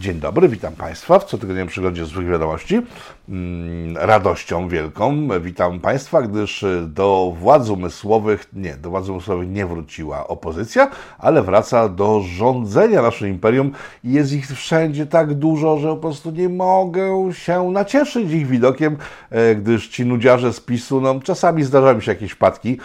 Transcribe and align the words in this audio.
Dzień 0.00 0.20
dobry, 0.20 0.48
witam 0.48 0.74
Państwa 0.74 1.18
w 1.18 1.24
cotygodniowym 1.24 1.68
przeglądzie 1.68 2.04
złych 2.04 2.28
wiadomości. 2.28 2.82
Mm, 3.28 3.96
radością 3.96 4.68
wielką 4.68 5.28
witam 5.40 5.80
Państwa, 5.80 6.22
gdyż 6.22 6.64
do 6.86 7.34
władz 7.38 7.68
umysłowych, 7.68 8.48
nie, 8.52 8.76
do 8.76 8.90
władz 8.90 9.08
umysłowych 9.08 9.48
nie 9.48 9.66
wróciła 9.66 10.28
opozycja, 10.28 10.90
ale 11.18 11.42
wraca 11.42 11.88
do 11.88 12.20
rządzenia 12.20 13.02
naszym 13.02 13.28
imperium 13.28 13.72
i 14.04 14.12
jest 14.12 14.32
ich 14.32 14.46
wszędzie 14.46 15.06
tak 15.06 15.34
dużo, 15.34 15.78
że 15.78 15.88
po 15.88 15.96
prostu 15.96 16.30
nie 16.30 16.48
mogę 16.48 17.32
się 17.32 17.70
nacieszyć 17.70 18.32
ich 18.32 18.46
widokiem, 18.46 18.96
e, 19.30 19.54
gdyż 19.54 19.88
ci 19.88 20.06
nudziarze 20.06 20.52
z 20.52 20.60
PiSu, 20.60 21.00
no 21.00 21.20
czasami 21.24 21.64
zdarzają 21.64 22.00
się 22.00 22.12
jakieś 22.12 22.32
wpadki, 22.32 22.78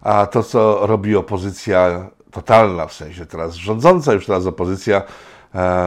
a 0.00 0.26
to, 0.26 0.42
co 0.42 0.86
robi 0.86 1.16
opozycja 1.16 2.10
totalna, 2.30 2.86
w 2.86 2.92
sensie 2.92 3.26
teraz 3.26 3.54
rządząca 3.54 4.12
już 4.12 4.26
teraz 4.26 4.46
opozycja, 4.46 5.02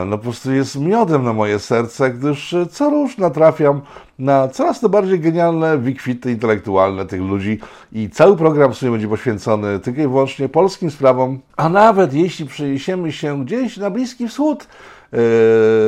no 0.05 0.17
po 0.17 0.23
prostu 0.23 0.53
jest 0.53 0.79
miodem 0.79 1.23
na 1.23 1.33
moje 1.33 1.59
serce, 1.59 2.09
gdyż 2.09 2.53
e, 2.53 2.65
co 2.65 2.89
róż 2.89 3.17
natrafiam 3.17 3.81
na 4.20 4.47
coraz 4.47 4.79
to 4.79 4.89
bardziej 4.89 5.20
genialne 5.20 5.77
wykwity 5.77 6.31
intelektualne 6.31 7.05
tych 7.05 7.21
ludzi 7.21 7.59
i 7.91 8.09
cały 8.09 8.37
program 8.37 8.73
w 8.73 8.77
sumie 8.77 8.91
będzie 8.91 9.07
poświęcony 9.07 9.79
tylko 9.79 10.01
i 10.01 10.07
wyłącznie 10.07 10.49
polskim 10.49 10.91
sprawom, 10.91 11.39
a 11.57 11.70
nawet 11.70 12.13
jeśli 12.13 12.45
przeniesiemy 12.45 13.11
się 13.11 13.45
gdzieś 13.45 13.77
na 13.77 13.89
Bliski 13.89 14.27
Wschód, 14.27 14.67
e, 15.13 15.17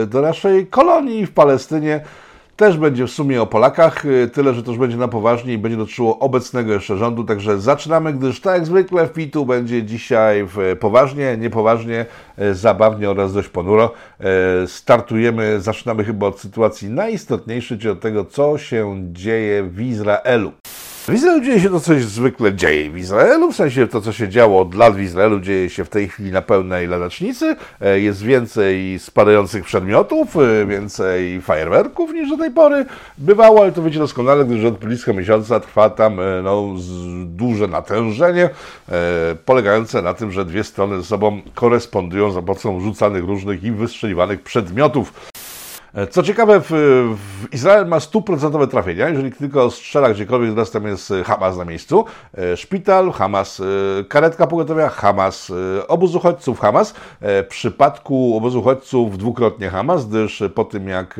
do 0.06 0.22
naszej 0.22 0.68
kolonii 0.68 1.26
w 1.26 1.32
Palestynie, 1.32 2.02
też 2.56 2.78
będzie 2.78 3.08
w 3.08 3.12
sumie 3.12 3.42
o 3.42 3.48
Polakach, 3.48 4.06
y, 4.06 4.30
tyle, 4.34 4.54
że 4.54 4.64
to 4.64 4.72
już 4.72 4.80
będzie 4.80 4.98
na 4.98 5.08
poważnie 5.08 5.54
i 5.54 5.58
będzie 5.58 5.78
dotyczyło 5.78 6.20
obecnego 6.20 6.74
jeszcze 6.74 6.98
rządu, 6.98 7.24
także 7.24 7.60
zaczynamy, 7.60 8.14
gdyż 8.14 8.42
tak 8.42 8.54
jak 8.54 8.66
zwykle 8.66 9.08
w 9.08 9.14
PIT-u 9.14 9.46
będzie 9.46 9.84
dzisiaj 9.84 10.48
poważnie, 10.80 11.38
niepoważnie, 11.38 12.06
y, 12.40 12.56
zabawnie 12.56 13.10
oraz 13.10 13.34
dość 13.34 13.50
ponuro. 13.50 13.92
Y, 14.64 14.68
startujemy, 14.68 15.62
zaczynamy 15.62 16.04
chyba 16.04 16.28
od 16.28 16.40
sytuacji 16.40 16.90
najistotniejszej, 16.90 17.78
czyli 17.78 17.92
od 17.92 18.00
tego, 18.00 18.26
co 18.26 18.58
się 18.58 19.00
dzieje 19.12 19.64
w 19.64 19.82
Izraelu. 19.82 20.52
W 21.08 21.14
Izraelu 21.14 21.44
dzieje 21.44 21.60
się 21.60 21.70
to, 21.70 21.80
co 21.80 21.94
się 22.00 22.04
zwykle 22.04 22.54
dzieje 22.54 22.90
w 22.90 22.98
Izraelu, 22.98 23.52
w 23.52 23.56
sensie 23.56 23.88
to, 23.88 24.02
co 24.02 24.14
się 24.14 24.30
działo 24.30 24.62
od 24.62 24.76
lat 24.76 24.96
w 24.96 25.02
Izraelu, 25.02 25.40
dzieje 25.40 25.70
się 25.70 25.86
w 25.86 25.90
tej 25.90 26.08
chwili 26.08 26.32
na 26.32 26.42
pełnej 26.42 26.88
ladacznicy. 26.88 27.56
E, 27.82 28.00
jest 28.00 28.24
więcej 28.24 29.00
spadających 29.00 29.66
przedmiotów, 29.66 30.36
e, 30.36 30.66
więcej 30.66 31.42
fajerwerków 31.42 32.14
niż 32.14 32.30
do 32.30 32.38
tej 32.38 32.52
pory 32.52 32.86
bywało, 33.18 33.62
ale 33.62 33.72
to 33.72 33.84
wiecie 33.84 34.00
doskonale, 34.00 34.46
gdyż 34.46 34.66
od 34.66 34.78
blisko 34.78 35.14
miesiąca 35.14 35.60
trwa 35.60 35.90
tam 35.90 36.20
e, 36.20 36.42
no, 36.44 36.68
duże 37.26 37.68
natężenie, 37.68 38.50
polegające 39.46 40.02
na 40.02 40.14
tym, 40.14 40.32
że 40.32 40.46
dwie 40.46 40.64
strony 40.64 40.98
ze 40.98 41.04
sobą 41.04 41.42
korespondują 41.56 42.32
za 42.32 42.42
pomocą 42.42 42.80
rzucanych 42.80 43.24
różnych 43.24 43.64
i 43.64 43.72
wystrzeliwanych 43.72 44.42
przedmiotów. 44.42 45.33
E, 45.94 46.08
co 46.08 46.24
ciekawe, 46.24 46.60
w, 46.60 46.70
w 47.18 47.54
Izrael 47.54 47.88
ma 47.88 48.00
stuprocentowe 48.00 48.68
trafienia. 48.68 49.10
Jeżeli 49.10 49.32
tylko 49.32 49.72
strzela 49.72 50.10
gdziekolwiek, 50.10 50.50
teraz 50.50 50.72
tam 50.72 50.88
jest 50.88 51.12
e, 51.12 51.24
Hamas 51.24 51.58
na 51.58 51.66
miejscu. 51.66 52.06
E, 52.38 52.58
szpital, 52.58 53.12
Hamas, 53.12 53.62
karetka 54.10 54.48
pogotowia, 54.48 54.90
Hamas, 54.90 55.52
obóz 55.88 56.16
uchodźców, 56.16 56.60
Hamas. 56.60 56.94
W 57.22 57.46
przypadku 57.50 58.38
obozu 58.38 58.60
uchodźców 58.60 59.18
dwukrotnie 59.18 59.70
Hamas, 59.70 60.06
gdyż 60.06 60.44
po 60.56 60.66
tym 60.66 60.88
jak 60.88 61.20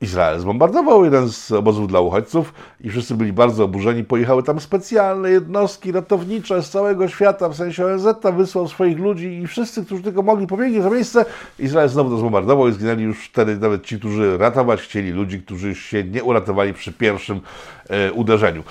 Izrael 0.00 0.40
zbombardował 0.40 1.04
jeden 1.04 1.28
z 1.28 1.52
obozów 1.52 1.88
dla 1.88 2.00
uchodźców 2.00 2.54
i 2.80 2.90
wszyscy 2.90 3.14
byli 3.14 3.32
bardzo 3.32 3.64
oburzeni. 3.64 4.04
Pojechały 4.04 4.42
tam 4.42 4.60
specjalne 4.60 5.30
jednostki 5.30 5.92
ratownicze 5.92 6.62
z 6.62 6.70
całego 6.70 7.08
świata, 7.08 7.48
w 7.48 7.56
sensie 7.56 7.86
ONZ 7.86 8.06
wysłał 8.36 8.68
swoich 8.68 8.98
ludzi 8.98 9.26
i 9.26 9.46
wszyscy, 9.46 9.84
którzy 9.84 10.02
tylko 10.02 10.22
mogli, 10.22 10.46
pobiegli 10.46 10.80
w 10.80 10.90
miejsce. 10.92 11.24
Izrael 11.58 11.88
znowu 11.88 12.10
to 12.10 12.18
zbombardował 12.18 12.68
i 12.68 12.72
zginęli 12.72 13.02
już 13.02 13.24
wtedy 13.24 13.56
nawet 13.56 13.84
ci, 13.84 13.98
którzy 13.98 14.38
ratować 14.38 14.80
chcieli 14.80 15.10
ludzi, 15.10 15.42
którzy 15.42 15.74
się 15.74 16.04
nie 16.04 16.24
uratowali 16.24 16.74
przy 16.74 16.92
pierwszym 16.92 17.40
e, 17.88 18.12
uderzeniu. 18.12 18.62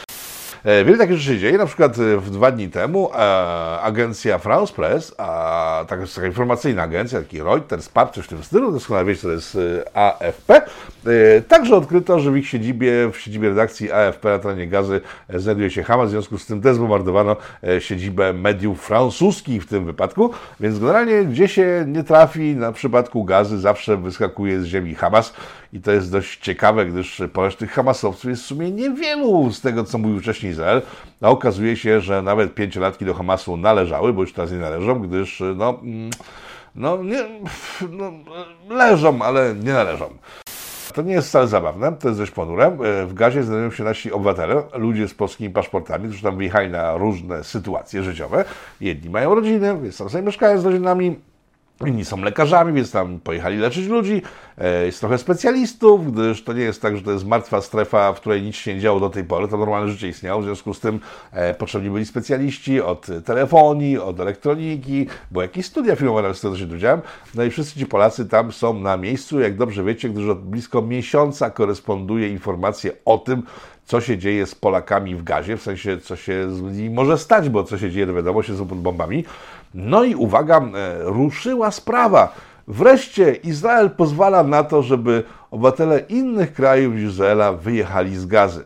E, 0.65 0.85
wiele 0.85 0.97
takich 0.97 1.17
rzeczy 1.17 1.33
się 1.33 1.39
dzieje. 1.39 1.57
Na 1.57 1.65
przykład 1.65 1.99
e, 1.99 2.17
w 2.17 2.29
dwa 2.29 2.51
dni 2.51 2.69
temu 2.69 3.09
e, 3.13 3.17
agencja 3.81 4.37
France 4.37 4.73
Press, 4.73 5.15
a 5.17 5.85
taka, 5.87 6.03
taka 6.15 6.27
informacyjna 6.27 6.83
agencja, 6.83 7.19
taki 7.19 7.41
Reuters, 7.41 7.89
PAP, 7.89 8.15
coś 8.15 8.25
w 8.25 8.27
tym 8.27 8.43
stylu, 8.43 8.71
doskonale 8.71 9.05
wiecie, 9.05 9.21
to 9.21 9.31
jest 9.31 9.57
AFP, 9.93 10.61
także 11.47 11.75
odkryto, 11.75 12.19
że 12.19 12.31
w 12.31 12.37
ich 12.37 12.47
siedzibie, 12.47 13.11
w 13.11 13.17
siedzibie 13.17 13.49
redakcji 13.49 13.91
AFP 13.91 14.29
na 14.29 14.39
terenie 14.39 14.67
Gazy 14.67 15.01
znajduje 15.29 15.69
się 15.69 15.83
Hamas, 15.83 16.07
w 16.07 16.11
związku 16.11 16.37
z 16.37 16.45
tym 16.45 16.61
dezbombardowano 16.61 17.35
siedzibę 17.79 18.33
mediów 18.33 18.81
francuskich 18.81 19.63
w 19.63 19.67
tym 19.67 19.85
wypadku, 19.85 20.29
więc 20.59 20.79
generalnie 20.79 21.25
gdzie 21.25 21.47
się 21.47 21.85
nie 21.87 22.03
trafi 22.03 22.55
na 22.55 22.71
przypadku 22.71 23.23
Gazy 23.23 23.59
zawsze 23.59 23.97
wyskakuje 23.97 24.61
z 24.61 24.65
ziemi 24.65 24.95
Hamas 24.95 25.33
i 25.75 25.81
to 25.81 25.91
jest 25.91 26.11
dość 26.11 26.39
ciekawe, 26.39 26.85
gdyż 26.85 27.21
ponieważ 27.33 27.55
tych 27.55 27.71
Hamasowców 27.71 28.29
jest 28.29 28.43
w 28.43 28.45
sumie 28.45 28.71
niewielu 28.71 29.51
z 29.51 29.61
tego, 29.61 29.83
co 29.83 29.97
mówił 29.97 30.19
wcześniej 30.19 30.51
Izrael, 30.51 30.81
a 31.21 31.29
okazuje 31.29 31.77
się, 31.77 32.01
że 32.01 32.21
nawet 32.21 32.55
pięciolatki 32.55 33.05
do 33.05 33.13
Hamasu 33.13 33.57
należały, 33.57 34.13
bo 34.13 34.21
już 34.21 34.33
teraz 34.33 34.51
nie 34.51 34.57
należą, 34.57 34.99
gdyż 34.99 35.43
no, 35.55 35.79
mm, 35.83 36.09
no, 36.75 37.03
nie, 37.03 37.25
no 37.89 38.11
leżą, 38.69 39.21
ale 39.21 39.55
nie 39.55 39.73
należą. 39.73 40.09
To 40.93 41.01
nie 41.01 41.13
jest 41.13 41.27
wcale 41.27 41.47
zabawne, 41.47 41.91
to 41.91 42.07
jest 42.07 42.19
dość 42.19 42.31
ponure. 42.31 42.77
W 43.07 43.13
gazie 43.13 43.43
znajdują 43.43 43.71
się 43.71 43.83
nasi 43.83 44.11
obywatele, 44.11 44.63
ludzie 44.73 45.07
z 45.07 45.13
polskimi 45.13 45.49
paszportami, 45.49 46.07
którzy 46.07 46.23
tam 46.23 46.37
wyjechali 46.37 46.69
na 46.69 46.97
różne 46.97 47.43
sytuacje 47.43 48.03
życiowe. 48.03 48.45
Jedni 48.81 49.09
mają 49.09 49.35
rodziny, 49.35 49.77
więc 49.83 49.97
tam 49.97 50.09
sobie 50.09 50.23
mieszkają 50.23 50.59
z 50.59 50.65
rodzinami, 50.65 51.15
Inni 51.81 52.05
są 52.05 52.21
lekarzami, 52.21 52.73
więc 52.73 52.91
tam 52.91 53.19
pojechali 53.19 53.57
leczyć 53.57 53.87
ludzi. 53.87 54.21
E, 54.57 54.85
jest 54.85 54.99
trochę 54.99 55.17
specjalistów, 55.17 56.11
gdyż 56.13 56.43
to 56.43 56.53
nie 56.53 56.61
jest 56.61 56.81
tak, 56.81 56.97
że 56.97 57.03
to 57.03 57.11
jest 57.11 57.25
martwa 57.25 57.61
strefa, 57.61 58.13
w 58.13 58.19
której 58.19 58.41
nic 58.41 58.55
się 58.55 58.75
nie 58.75 58.79
działo 58.79 58.99
do 58.99 59.09
tej 59.09 59.23
pory. 59.23 59.47
To 59.47 59.57
normalne 59.57 59.91
życie 59.91 60.07
istniało, 60.07 60.41
w 60.41 60.45
związku 60.45 60.73
z 60.73 60.79
tym 60.79 60.99
e, 61.31 61.53
potrzebni 61.53 61.89
byli 61.89 62.05
specjaliści 62.05 62.81
od 62.81 63.07
telefonii, 63.25 63.97
od 63.97 64.19
elektroniki, 64.19 65.07
bo 65.31 65.41
jakieś 65.41 65.65
studia 65.65 65.95
filmowe 65.95 66.33
z 66.33 66.41
tego 66.41 66.57
się 66.57 66.65
dowiedziałem. 66.65 67.01
No 67.35 67.43
i 67.43 67.49
wszyscy 67.49 67.79
ci 67.79 67.85
Polacy 67.85 68.25
tam 68.25 68.51
są 68.51 68.79
na 68.79 68.97
miejscu, 68.97 69.39
jak 69.39 69.57
dobrze 69.57 69.83
wiecie, 69.83 70.09
gdyż 70.09 70.29
od 70.29 70.41
blisko 70.41 70.81
miesiąca 70.81 71.49
koresponduje 71.49 72.29
informacje 72.29 72.91
o 73.05 73.17
tym, 73.17 73.43
co 73.85 74.01
się 74.01 74.17
dzieje 74.17 74.45
z 74.45 74.55
Polakami 74.55 75.15
w 75.15 75.23
gazie, 75.23 75.57
w 75.57 75.61
sensie 75.61 75.97
co 75.97 76.15
się 76.15 76.51
z 76.51 76.61
nimi 76.61 76.89
może 76.89 77.17
stać, 77.17 77.49
bo 77.49 77.63
co 77.63 77.77
się 77.77 77.91
dzieje, 77.91 78.07
to 78.07 78.13
wiadomo, 78.13 78.43
się 78.43 78.57
są 78.57 78.67
pod 78.67 78.79
bombami. 78.79 79.25
No 79.75 80.03
i 80.03 80.15
uwaga, 80.15 80.57
e, 80.57 80.97
ruszyła 81.03 81.71
sprawa. 81.71 82.35
Wreszcie 82.67 83.33
Izrael 83.33 83.89
pozwala 83.89 84.43
na 84.43 84.63
to, 84.63 84.83
żeby 84.83 85.23
obywatele 85.51 85.99
innych 85.99 86.53
krajów 86.53 86.95
Izraela 86.95 87.53
wyjechali 87.53 88.15
z 88.15 88.25
gazy. 88.25 88.65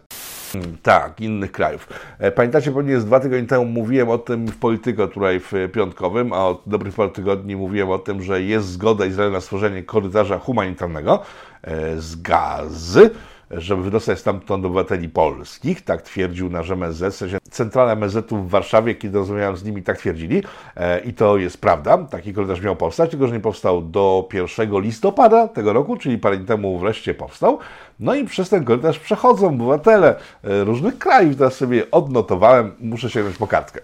Hmm, 0.53 0.77
tak, 0.83 1.21
innych 1.21 1.51
krajów. 1.51 1.89
E, 2.19 2.31
pamiętacie, 2.31 2.71
pewnie 2.71 2.99
z 2.99 3.05
dwa 3.05 3.19
tygodnie 3.19 3.47
temu 3.47 3.65
mówiłem 3.65 4.09
o 4.09 4.17
tym 4.17 4.47
w 4.47 4.57
Polityko 4.57 5.07
tutaj 5.07 5.39
w 5.39 5.53
piątkowym, 5.73 6.33
a 6.33 6.47
od 6.47 6.61
dobrych 6.65 6.95
paru 6.95 7.09
tygodni 7.09 7.55
mówiłem 7.55 7.89
o 7.89 7.99
tym, 7.99 8.21
że 8.21 8.41
jest 8.41 8.67
zgoda 8.67 9.05
Izraela 9.05 9.33
na 9.33 9.41
stworzenie 9.41 9.83
korytarza 9.83 10.39
humanitarnego 10.39 11.19
e, 11.63 12.01
z 12.01 12.21
gazy 12.21 13.09
żeby 13.51 13.83
wydostać 13.83 14.19
stamtąd 14.19 14.65
obywateli 14.65 15.09
polskich, 15.09 15.81
tak 15.81 16.01
twierdził 16.01 16.49
nasz 16.49 16.69
MSZ, 16.69 17.13
w 17.13 17.17
sensie 17.17 17.37
centrala 17.51 17.91
MSZ-u 17.91 18.37
w 18.37 18.49
Warszawie, 18.49 18.95
kiedy 18.95 19.17
rozmawiałem 19.17 19.57
z 19.57 19.63
nimi, 19.63 19.83
tak 19.83 19.97
twierdzili. 19.97 20.43
E, 20.75 20.99
i 20.99 21.13
to 21.13 21.37
jest 21.37 21.61
prawda, 21.61 21.97
taki 21.97 22.33
korytarz 22.33 22.61
miał 22.61 22.75
powstać, 22.75 23.09
tylko 23.11 23.27
że 23.27 23.33
nie 23.33 23.39
powstał 23.39 23.81
do 23.81 24.27
1 24.33 24.81
listopada 24.81 25.47
tego 25.47 25.73
roku, 25.73 25.97
czyli 25.97 26.17
parę 26.17 26.37
dni 26.37 26.45
temu 26.45 26.79
wreszcie 26.79 27.13
powstał, 27.13 27.59
no 27.99 28.15
i 28.15 28.25
przez 28.25 28.49
ten 28.49 28.65
korytarz 28.65 28.99
przechodzą 28.99 29.47
obywatele 29.47 30.15
e, 30.43 30.63
różnych 30.63 30.97
krajów, 30.97 31.35
teraz 31.35 31.53
sobie 31.53 31.91
odnotowałem, 31.91 32.71
muszę 32.79 33.09
sięgnąć 33.09 33.37
po 33.37 33.47
kartkę. 33.47 33.81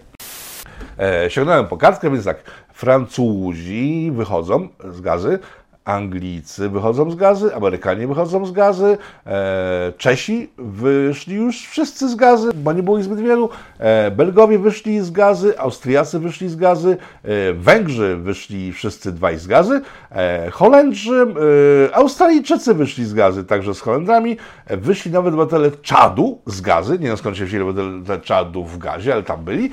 E, 0.98 1.30
sięgnąłem 1.30 1.66
po 1.66 1.76
kartkę, 1.76 2.10
więc 2.10 2.24
tak, 2.24 2.36
Francuzi 2.72 4.12
wychodzą 4.14 4.68
z 4.90 5.00
gazy, 5.00 5.38
Anglicy 5.86 6.68
wychodzą 6.68 7.10
z 7.10 7.14
gazy, 7.14 7.54
Amerykanie 7.54 8.06
wychodzą 8.06 8.46
z 8.46 8.52
gazy, 8.52 8.98
e, 9.26 9.92
Czesi 9.98 10.50
wyszli 10.58 11.34
już 11.34 11.66
wszyscy 11.66 12.08
z 12.08 12.14
gazy, 12.14 12.50
bo 12.54 12.72
nie 12.72 12.82
było 12.82 12.98
ich 12.98 13.04
zbyt 13.04 13.20
wielu, 13.20 13.50
e, 13.78 14.10
Belgowie 14.10 14.58
wyszli 14.58 15.00
z 15.00 15.10
gazy, 15.10 15.58
Austriacy 15.58 16.18
wyszli 16.18 16.48
z 16.48 16.56
gazy, 16.56 16.96
e, 17.24 17.52
Węgrzy 17.52 18.16
wyszli 18.16 18.72
wszyscy 18.72 19.12
dwaj 19.12 19.38
z 19.38 19.46
gazy, 19.46 19.80
e, 20.10 20.50
Holendrzy, 20.50 21.26
e, 21.90 21.96
Australijczycy 21.96 22.74
wyszli 22.74 23.04
z 23.04 23.14
gazy, 23.14 23.44
także 23.44 23.74
z 23.74 23.80
Holendrami, 23.80 24.36
e, 24.66 24.76
wyszli 24.76 25.10
nawet 25.10 25.34
obywatele 25.34 25.70
Czadu 25.70 26.38
z 26.46 26.60
gazy, 26.60 26.92
nie 26.92 27.06
wiem 27.06 27.16
skąd 27.16 27.36
się 27.36 27.44
wzięli 27.44 27.62
obywatele 27.62 28.20
Czadu 28.20 28.64
w 28.64 28.78
gazie, 28.78 29.12
ale 29.12 29.22
tam 29.22 29.44
byli. 29.44 29.70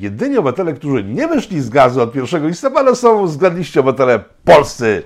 jedynie 0.00 0.38
obywatele, 0.38 0.72
którzy 0.72 1.04
nie 1.04 1.28
wyszli 1.28 1.60
z 1.60 1.68
gazy 1.68 2.02
od 2.02 2.14
1 2.14 2.48
listopada 2.48 2.94
są 2.94 3.28
zgadliście 3.28 3.80
obywatele 3.80 4.20
polscy. 4.44 5.02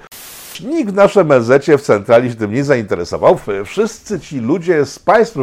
Nikt 0.60 0.90
w 0.90 0.94
naszym 0.94 1.26
MZ 1.40 1.66
w 1.78 1.82
centrali 1.82 2.30
się 2.30 2.36
tym 2.36 2.52
nie 2.52 2.64
zainteresował. 2.64 3.38
Wszyscy 3.64 4.20
ci 4.20 4.40
ludzie 4.40 4.86
z 4.86 4.98
państw, 4.98 5.36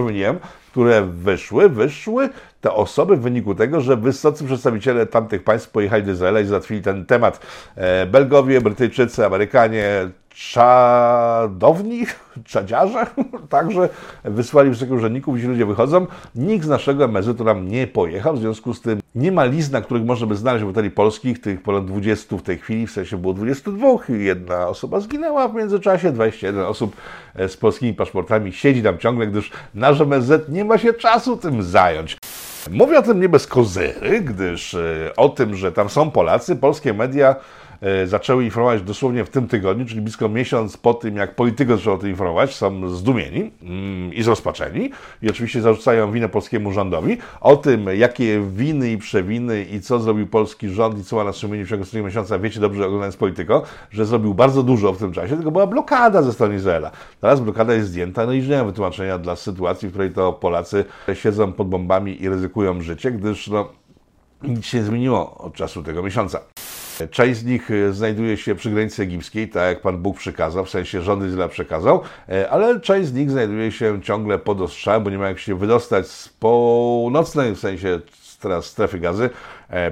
które 0.72 1.02
wyszły, 1.02 1.70
wyszły 1.70 2.30
te 2.62 2.74
osoby 2.74 3.18
w 3.18 3.22
wyniku 3.22 3.56
tego, 3.56 3.82
że 3.82 3.98
wysocy 3.98 4.46
przedstawiciele 4.46 5.06
tamtych 5.06 5.44
państw 5.44 5.70
pojechali 5.70 6.04
do 6.04 6.12
Izraela 6.12 6.40
i 6.40 6.46
załatwili 6.46 6.82
ten 6.82 7.06
temat. 7.06 7.40
E, 7.76 8.06
Belgowie, 8.06 8.62
Brytyjczycy, 8.62 9.26
Amerykanie, 9.26 10.10
czadowni, 10.40 12.06
czadziarze, 12.46 13.06
także 13.50 13.90
wysłali 14.24 14.70
wysokich 14.70 14.94
urzędników 14.94 15.38
i 15.38 15.42
ci 15.42 15.48
ludzie 15.48 15.66
wychodzą. 15.66 16.08
Nikt 16.36 16.66
z 16.66 16.70
naszego 16.70 17.06
MSZ-u 17.06 17.46
tam 17.46 17.68
nie 17.68 17.88
pojechał, 17.88 18.36
w 18.36 18.40
związku 18.40 18.74
z 18.74 18.82
tym 18.82 19.00
nie 19.16 19.32
ma 19.32 19.46
list, 19.46 19.72
na 19.72 19.82
których 19.82 20.06
można 20.06 20.28
by 20.28 20.36
znaleźć 20.36 20.64
obywateli 20.64 20.92
polskich, 20.92 21.42
tych 21.42 21.64
ponad 21.64 21.86
20 21.86 22.38
w 22.38 22.42
tej 22.42 22.58
chwili, 22.58 22.88
w 22.88 22.92
sensie 22.92 23.18
było 23.18 23.34
22, 23.34 23.88
jedna 24.10 24.68
osoba 24.68 25.00
zginęła 25.00 25.48
w 25.48 25.56
międzyczasie, 25.56 26.12
21 26.12 26.66
osób 26.66 26.96
z 27.48 27.58
polskimi 27.58 27.94
paszportami 27.94 28.54
siedzi 28.54 28.84
tam 28.84 28.98
ciągle, 28.98 29.28
gdyż 29.28 29.52
nasz 29.74 30.02
MSZ 30.02 30.50
nie 30.50 30.66
ma 30.66 30.78
się 30.78 30.94
czasu 30.94 31.38
tym 31.38 31.64
zająć. 31.64 32.18
Mówię 32.72 33.00
o 33.00 33.02
tym 33.02 33.22
nie 33.22 33.30
bez 33.30 33.48
kozery, 33.48 34.22
gdyż 34.22 34.74
e, 34.74 35.14
o 35.16 35.30
tym, 35.30 35.56
że 35.56 35.72
tam 35.72 35.90
są 35.90 36.12
Polacy, 36.12 36.56
polskie 36.56 36.94
media 36.94 37.36
zaczęły 38.06 38.44
informować 38.44 38.82
dosłownie 38.82 39.26
w 39.26 39.30
tym 39.30 39.48
tygodniu, 39.48 39.86
czyli 39.86 40.02
blisko 40.02 40.30
miesiąc 40.30 40.78
po 40.78 40.94
tym, 40.94 41.16
jak 41.16 41.36
politycy 41.36 41.78
zaczęli 41.78 41.96
o 41.96 41.98
tym 41.98 42.10
informować, 42.10 42.56
są 42.56 42.90
zdumieni 42.90 43.52
mm, 43.62 44.14
i 44.14 44.24
zrozpaczeni 44.24 44.92
i 45.22 45.30
oczywiście 45.30 45.62
zarzucają 45.62 46.12
winę 46.12 46.30
polskiemu 46.30 46.72
rządowi. 46.72 47.18
O 47.42 47.56
tym, 47.58 47.86
jakie 47.96 48.42
winy 48.52 48.92
i 48.92 48.98
przewiny 48.98 49.64
i 49.64 49.82
co 49.82 50.00
zrobił 50.00 50.28
polski 50.28 50.70
rząd 50.70 51.00
i 51.00 51.04
co 51.04 51.16
ma 51.16 51.24
na 51.24 51.34
sumieniu 51.34 51.66
w 51.66 51.70
ciągu 51.70 51.82
ostatniego 51.82 52.08
miesiąca, 52.08 52.40
wiecie 52.40 52.60
dobrze 52.60 52.86
oglądając 52.86 53.18
Polityko, 53.18 53.64
że 53.92 54.06
zrobił 54.06 54.34
bardzo 54.34 54.64
dużo 54.64 54.94
w 54.94 54.98
tym 54.98 55.12
czasie, 55.12 55.36
tylko 55.36 55.52
była 55.52 55.68
blokada 55.68 56.22
ze 56.22 56.34
strony 56.34 56.56
Izraela. 56.56 56.92
Teraz 57.22 57.40
blokada 57.40 57.74
jest 57.74 57.90
zdjęta, 57.90 58.26
no 58.26 58.34
i 58.34 58.42
nie 58.42 58.58
ma 58.58 58.64
wytłumaczenia 58.64 59.18
dla 59.18 59.36
sytuacji, 59.36 59.88
w 59.88 59.92
której 59.92 60.12
to 60.12 60.34
Polacy 60.34 60.86
siedzą 61.14 61.54
pod 61.54 61.70
bombami 61.70 62.24
i 62.24 62.30
ryzykują 62.30 62.82
życie, 62.82 63.12
gdyż 63.12 63.48
no, 63.48 63.70
nic 64.44 64.66
się 64.66 64.78
nie 64.78 64.84
zmieniło 64.84 65.38
od 65.38 65.54
czasu 65.54 65.84
tego 65.84 66.04
miesiąca. 66.04 66.40
Część 67.08 67.40
z 67.40 67.46
nich 67.46 67.72
e, 67.72 67.94
znajduje 67.94 68.38
się 68.38 68.56
przy 68.56 68.70
granicy 68.70 69.04
egipskiej, 69.04 69.50
tak 69.50 69.70
jak 69.70 69.82
Pan 69.82 69.98
Bóg 69.98 70.18
przykazał, 70.18 70.66
w 70.66 70.70
sensie 70.70 71.02
rząd 71.02 71.24
Izraela 71.24 71.50
przekazał, 71.50 72.02
e, 72.30 72.50
ale 72.50 72.80
część 72.80 73.08
z 73.08 73.14
nich 73.14 73.32
znajduje 73.32 73.72
się 73.72 74.02
ciągle 74.02 74.40
pod 74.40 74.62
ostrzałem, 74.62 75.04
bo 75.04 75.10
nie 75.10 75.18
ma 75.18 75.28
jak 75.28 75.40
się 75.40 75.56
wydostać 75.56 76.08
z 76.08 76.30
północnej, 76.30 77.56
w 77.56 77.60
sensie 77.60 78.00
teraz 78.40 78.66
strefy 78.66 79.00
gazy, 79.00 79.30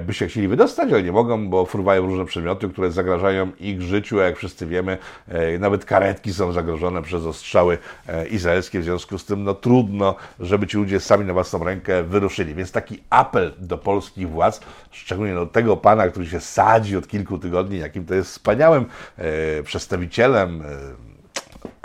by 0.06 0.14
się 0.14 0.26
chcieli 0.26 0.48
wydostać, 0.48 0.92
ale 0.92 1.02
nie 1.02 1.12
mogą, 1.12 1.48
bo 1.48 1.66
fruwają 1.66 2.06
różne 2.06 2.24
przedmioty, 2.24 2.68
które 2.68 2.90
zagrażają 2.90 3.52
ich 3.60 3.82
życiu, 3.82 4.20
a 4.20 4.24
jak 4.24 4.36
wszyscy 4.36 4.66
wiemy, 4.66 4.98
e, 5.28 5.58
nawet 5.58 5.84
karetki 5.84 6.32
są 6.32 6.52
zagrożone 6.52 7.02
przez 7.02 7.24
ostrzały 7.24 7.78
e, 8.08 8.26
izraelskie, 8.28 8.80
w 8.80 8.84
związku 8.84 9.18
z 9.18 9.24
tym 9.24 9.44
no, 9.44 9.54
trudno, 9.54 10.14
żeby 10.40 10.66
ci 10.66 10.76
ludzie 10.76 11.00
sami 11.00 11.24
na 11.24 11.32
własną 11.32 11.64
rękę 11.64 12.02
wyruszyli. 12.02 12.54
Więc 12.54 12.72
taki 12.72 13.02
apel 13.10 13.54
do 13.58 13.78
polskich 13.78 14.30
władz, 14.30 14.60
szczególnie 14.90 15.34
do 15.34 15.46
tego 15.46 15.76
pana, 15.76 16.08
który 16.08 16.26
się 16.26 16.40
sadzi 16.40 16.96
od 16.96 17.08
kilku 17.08 17.38
tygodni, 17.38 17.78
jakim 17.78 18.04
to 18.04 18.14
jest 18.14 18.30
wspaniałym 18.30 18.86
przedstawicielem 19.64 20.62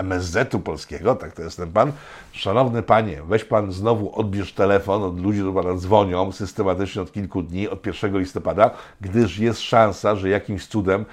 MSZ-u 0.04 0.60
polskiego, 0.60 1.16
tak 1.16 1.34
to 1.34 1.42
jest 1.42 1.58
ten 1.58 1.72
pan. 1.72 1.92
Szanowny 2.32 2.84
panie, 2.84 3.22
weź 3.28 3.44
pan 3.44 3.72
znowu 3.72 4.20
odbierz 4.20 4.54
telefon 4.54 5.04
od 5.04 5.20
ludzi, 5.20 5.40
którzy 5.40 5.54
pana 5.54 5.76
dzwonią 5.76 6.32
systematycznie 6.32 7.02
od 7.02 7.12
kilku 7.12 7.42
dni, 7.42 7.70
od 7.70 7.86
1 7.86 8.20
listopada, 8.20 8.72
gdyż 9.02 9.40
jest 9.40 9.62
szansa, 9.62 10.16
że 10.16 10.30
jakimś 10.30 10.68
cudem 10.68 11.06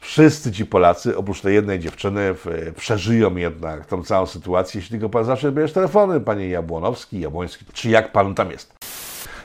wszyscy 0.00 0.52
ci 0.52 0.66
Polacy, 0.66 1.16
oprócz 1.16 1.40
tej 1.40 1.54
jednej 1.54 1.78
dziewczyny, 1.78 2.34
przeżyją 2.76 3.36
jednak 3.36 3.86
tą 3.86 4.04
całą 4.04 4.26
sytuację, 4.26 4.78
jeśli 4.78 4.90
tylko 4.90 5.08
pan 5.08 5.24
zacznie 5.24 5.48
odbierać 5.48 5.72
telefony, 5.72 6.20
panie 6.20 6.48
Jabłonowski, 6.48 7.20
Jabłoński, 7.20 7.64
czy 7.72 7.90
jak 7.90 8.12
pan 8.12 8.34
tam 8.34 8.50
jest. 8.50 8.74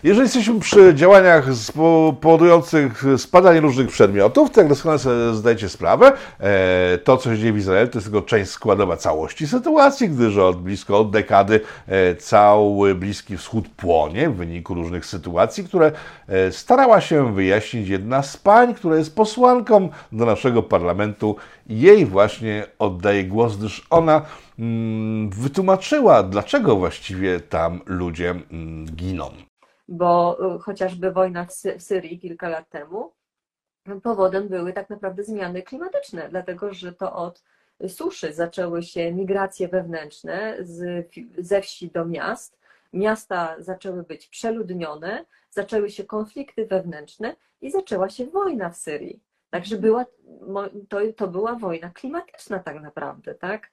Jeżeli 0.04 0.24
jesteśmy 0.24 0.60
przy 0.60 0.94
działaniach 0.96 1.46
powodujących 2.22 3.04
spadanie 3.18 3.60
różnych 3.62 3.88
przedmiotów, 3.88 4.52
to 4.52 4.62
jak 4.62 4.70
doskonale 4.70 5.00
sobie 5.00 5.34
zdajecie 5.34 5.70
sprawę, 5.70 6.14
e, 6.40 6.98
to 6.98 7.18
co 7.18 7.30
się 7.30 7.38
dzieje 7.38 7.54
w 7.54 7.58
Izraelu 7.58 7.88
to 7.88 7.98
jest 7.98 8.12
tylko 8.12 8.22
część 8.22 8.52
składowa 8.52 8.98
całości 8.98 9.48
sytuacji, 9.48 10.10
gdyż 10.10 10.38
od 10.38 10.62
blisko 10.62 11.00
od 11.00 11.12
dekady 11.12 11.60
e, 11.88 12.16
cały 12.16 12.96
Bliski 12.96 13.38
Wschód 13.38 13.70
płonie 13.70 14.30
w 14.30 14.36
wyniku 14.36 14.74
różnych 14.74 15.06
sytuacji, 15.06 15.64
które 15.64 15.92
e, 16.28 16.52
starała 16.52 17.02
się 17.02 17.34
wyjaśnić 17.34 17.88
jedna 17.88 18.24
z 18.24 18.38
pań, 18.38 18.74
która 18.74 18.96
jest 18.96 19.16
posłanką 19.16 19.90
do 20.12 20.26
naszego 20.26 20.64
parlamentu. 20.64 21.36
Jej 21.68 22.06
właśnie 22.06 22.66
oddaję 22.80 23.24
głos, 23.24 23.58
gdyż 23.58 23.88
ona 23.90 24.22
mm, 24.60 25.30
wytłumaczyła, 25.30 26.24
dlaczego 26.24 26.76
właściwie 26.76 27.40
tam 27.40 27.82
ludzie 27.86 28.30
mm, 28.30 28.86
giną 28.86 29.30
bo 29.88 30.38
y, 30.56 30.60
chociażby 30.60 31.12
wojna 31.12 31.46
w 31.46 31.54
Syrii 31.84 32.20
kilka 32.20 32.50
lat 32.50 32.70
temu, 32.70 33.12
powodem 34.04 34.48
były 34.48 34.74
tak 34.74 34.90
naprawdę 34.90 35.24
zmiany 35.24 35.64
klimatyczne, 35.64 36.30
dlatego 36.30 36.74
że 36.74 36.94
to 36.94 37.16
od 37.16 37.44
suszy 37.88 38.34
zaczęły 38.34 38.84
się 38.84 39.14
migracje 39.14 39.68
wewnętrzne 39.68 40.58
z, 40.60 41.08
ze 41.38 41.62
wsi 41.62 41.92
do 41.92 42.06
miast, 42.06 42.58
miasta 42.94 43.56
zaczęły 43.60 44.04
być 44.04 44.28
przeludnione, 44.28 45.26
zaczęły 45.50 45.90
się 45.90 46.04
konflikty 46.04 46.66
wewnętrzne 46.66 47.36
i 47.62 47.72
zaczęła 47.72 48.10
się 48.10 48.26
wojna 48.26 48.70
w 48.70 48.78
Syrii. 48.78 49.20
Także 49.50 49.78
była, 49.78 50.06
to, 50.90 51.00
to 51.16 51.28
była 51.28 51.56
wojna 51.56 51.90
klimatyczna 51.90 52.60
tak 52.60 52.82
naprawdę, 52.82 53.36
tak? 53.36 53.72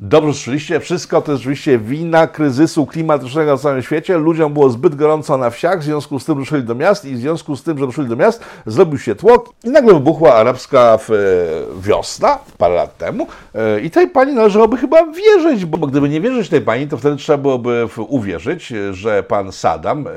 Dobrze 0.00 0.32
słyszeliście, 0.32 0.80
wszystko 0.80 1.22
to 1.22 1.32
jest 1.32 1.42
oczywiście 1.42 1.78
wina 1.78 2.26
kryzysu 2.26 2.86
klimatycznego 2.86 3.52
na 3.52 3.58
całym 3.58 3.82
świecie. 3.82 4.18
Ludziom 4.18 4.52
było 4.52 4.70
zbyt 4.70 4.94
gorąco 4.94 5.38
na 5.38 5.50
wsiach, 5.50 5.80
w 5.80 5.82
związku 5.82 6.20
z 6.20 6.24
tym 6.24 6.38
ruszyli 6.38 6.62
do 6.62 6.74
miast 6.74 7.04
i 7.04 7.14
w 7.14 7.18
związku 7.18 7.56
z 7.56 7.62
tym, 7.62 7.78
że 7.78 7.86
ruszyli 7.86 8.08
do 8.08 8.16
miast, 8.16 8.44
zrobił 8.66 8.98
się 8.98 9.14
tłok 9.14 9.52
i 9.64 9.70
nagle 9.70 9.94
wybuchła 9.94 10.34
arabska 10.34 10.98
wiosna 11.80 12.38
parę 12.58 12.74
lat 12.74 12.98
temu 12.98 13.26
e, 13.54 13.80
i 13.80 13.90
tej 13.90 14.08
pani 14.08 14.32
należałoby 14.32 14.76
chyba 14.76 15.06
wierzyć, 15.06 15.64
bo 15.64 15.86
gdyby 15.86 16.08
nie 16.08 16.20
wierzyć 16.20 16.48
tej 16.48 16.60
pani, 16.60 16.88
to 16.88 16.96
wtedy 16.96 17.16
trzeba 17.16 17.38
byłoby 17.38 17.88
uwierzyć, 18.08 18.72
że 18.90 19.22
pan 19.22 19.52
Saddam 19.52 20.06
e, 20.06 20.10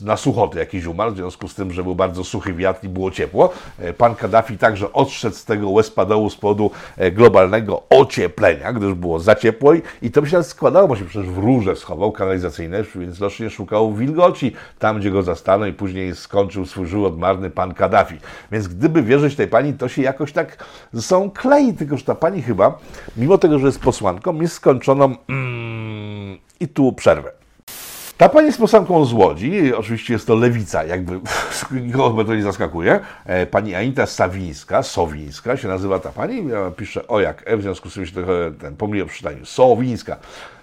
na 0.00 0.16
suchoty 0.16 0.58
jakiś 0.58 0.86
umarł, 0.86 1.12
w 1.12 1.16
związku 1.16 1.48
z 1.48 1.54
tym, 1.54 1.72
że 1.72 1.82
był 1.82 1.94
bardzo 1.94 2.24
suchy 2.24 2.52
wiatr 2.52 2.84
i 2.84 2.88
było 2.88 3.10
ciepło. 3.10 3.50
E, 3.78 3.92
pan 3.92 4.14
Kaddafi 4.14 4.58
także 4.58 4.92
odszedł 4.92 5.36
z 5.36 5.44
tego 5.44 5.70
łezpadołu 5.70 6.30
z 6.30 6.36
powodu 6.36 6.70
globalnego 7.12 7.82
ocieplenia, 7.90 8.72
gdyż 8.72 8.93
było 8.94 9.18
za 9.18 9.34
ciepło 9.34 9.72
i 10.02 10.10
to 10.10 10.22
by 10.22 10.28
się 10.28 10.42
składało, 10.42 10.88
bo 10.88 10.96
się 10.96 11.04
przecież 11.04 11.30
w 11.30 11.38
rurze 11.38 11.76
schował 11.76 12.12
kanalizacyjne, 12.12 12.82
więc 12.94 13.20
rocznie 13.20 13.50
szukał 13.50 13.94
wilgoci 13.94 14.52
tam, 14.78 14.98
gdzie 14.98 15.10
go 15.10 15.22
zastano 15.22 15.66
i 15.66 15.72
później 15.72 16.16
skończył 16.16 16.66
swój 16.66 16.86
żywot 16.86 17.18
marny 17.18 17.50
pan 17.50 17.74
Kaddafi. 17.74 18.18
Więc 18.52 18.68
gdyby 18.68 19.02
wierzyć 19.02 19.36
tej 19.36 19.48
pani, 19.48 19.72
to 19.72 19.88
się 19.88 20.02
jakoś 20.02 20.32
tak 20.32 20.64
sobą 21.00 21.30
klei, 21.30 21.74
tylko 21.74 21.96
że 21.96 22.04
ta 22.04 22.14
pani 22.14 22.42
chyba, 22.42 22.78
mimo 23.16 23.38
tego, 23.38 23.58
że 23.58 23.66
jest 23.66 23.80
posłanką, 23.80 24.40
jest 24.40 24.54
skończoną 24.54 25.16
mm, 25.28 26.38
i 26.60 26.68
tu 26.68 26.92
przerwę. 26.92 27.43
Ta 28.18 28.28
pani 28.28 28.46
jest 28.46 28.58
posłanką 28.58 29.04
z 29.04 29.12
Łodzi, 29.12 29.74
oczywiście 29.74 30.12
jest 30.12 30.26
to 30.26 30.34
lewica, 30.34 30.84
jakby 30.84 31.20
nikogo 31.86 32.24
to 32.24 32.34
nie 32.34 32.42
zaskakuje. 32.42 33.00
E, 33.26 33.46
pani 33.46 33.74
Anita 33.74 34.06
Sawińska, 34.06 34.82
Sowińska 34.82 35.56
się 35.56 35.68
nazywa 35.68 35.98
ta 35.98 36.10
pani, 36.10 36.48
ja 36.48 36.72
o 37.08 37.20
jak 37.20 37.42
E, 37.46 37.56
w 37.56 37.62
związku 37.62 37.90
z 37.90 37.94
tym 37.94 38.06
się 38.06 38.12
trochę 38.12 38.52
ten 38.60 38.76
pomyliłem 38.76 39.08
w 39.08 39.12
czytaniu. 39.12 39.46
Sowińska. 39.46 40.16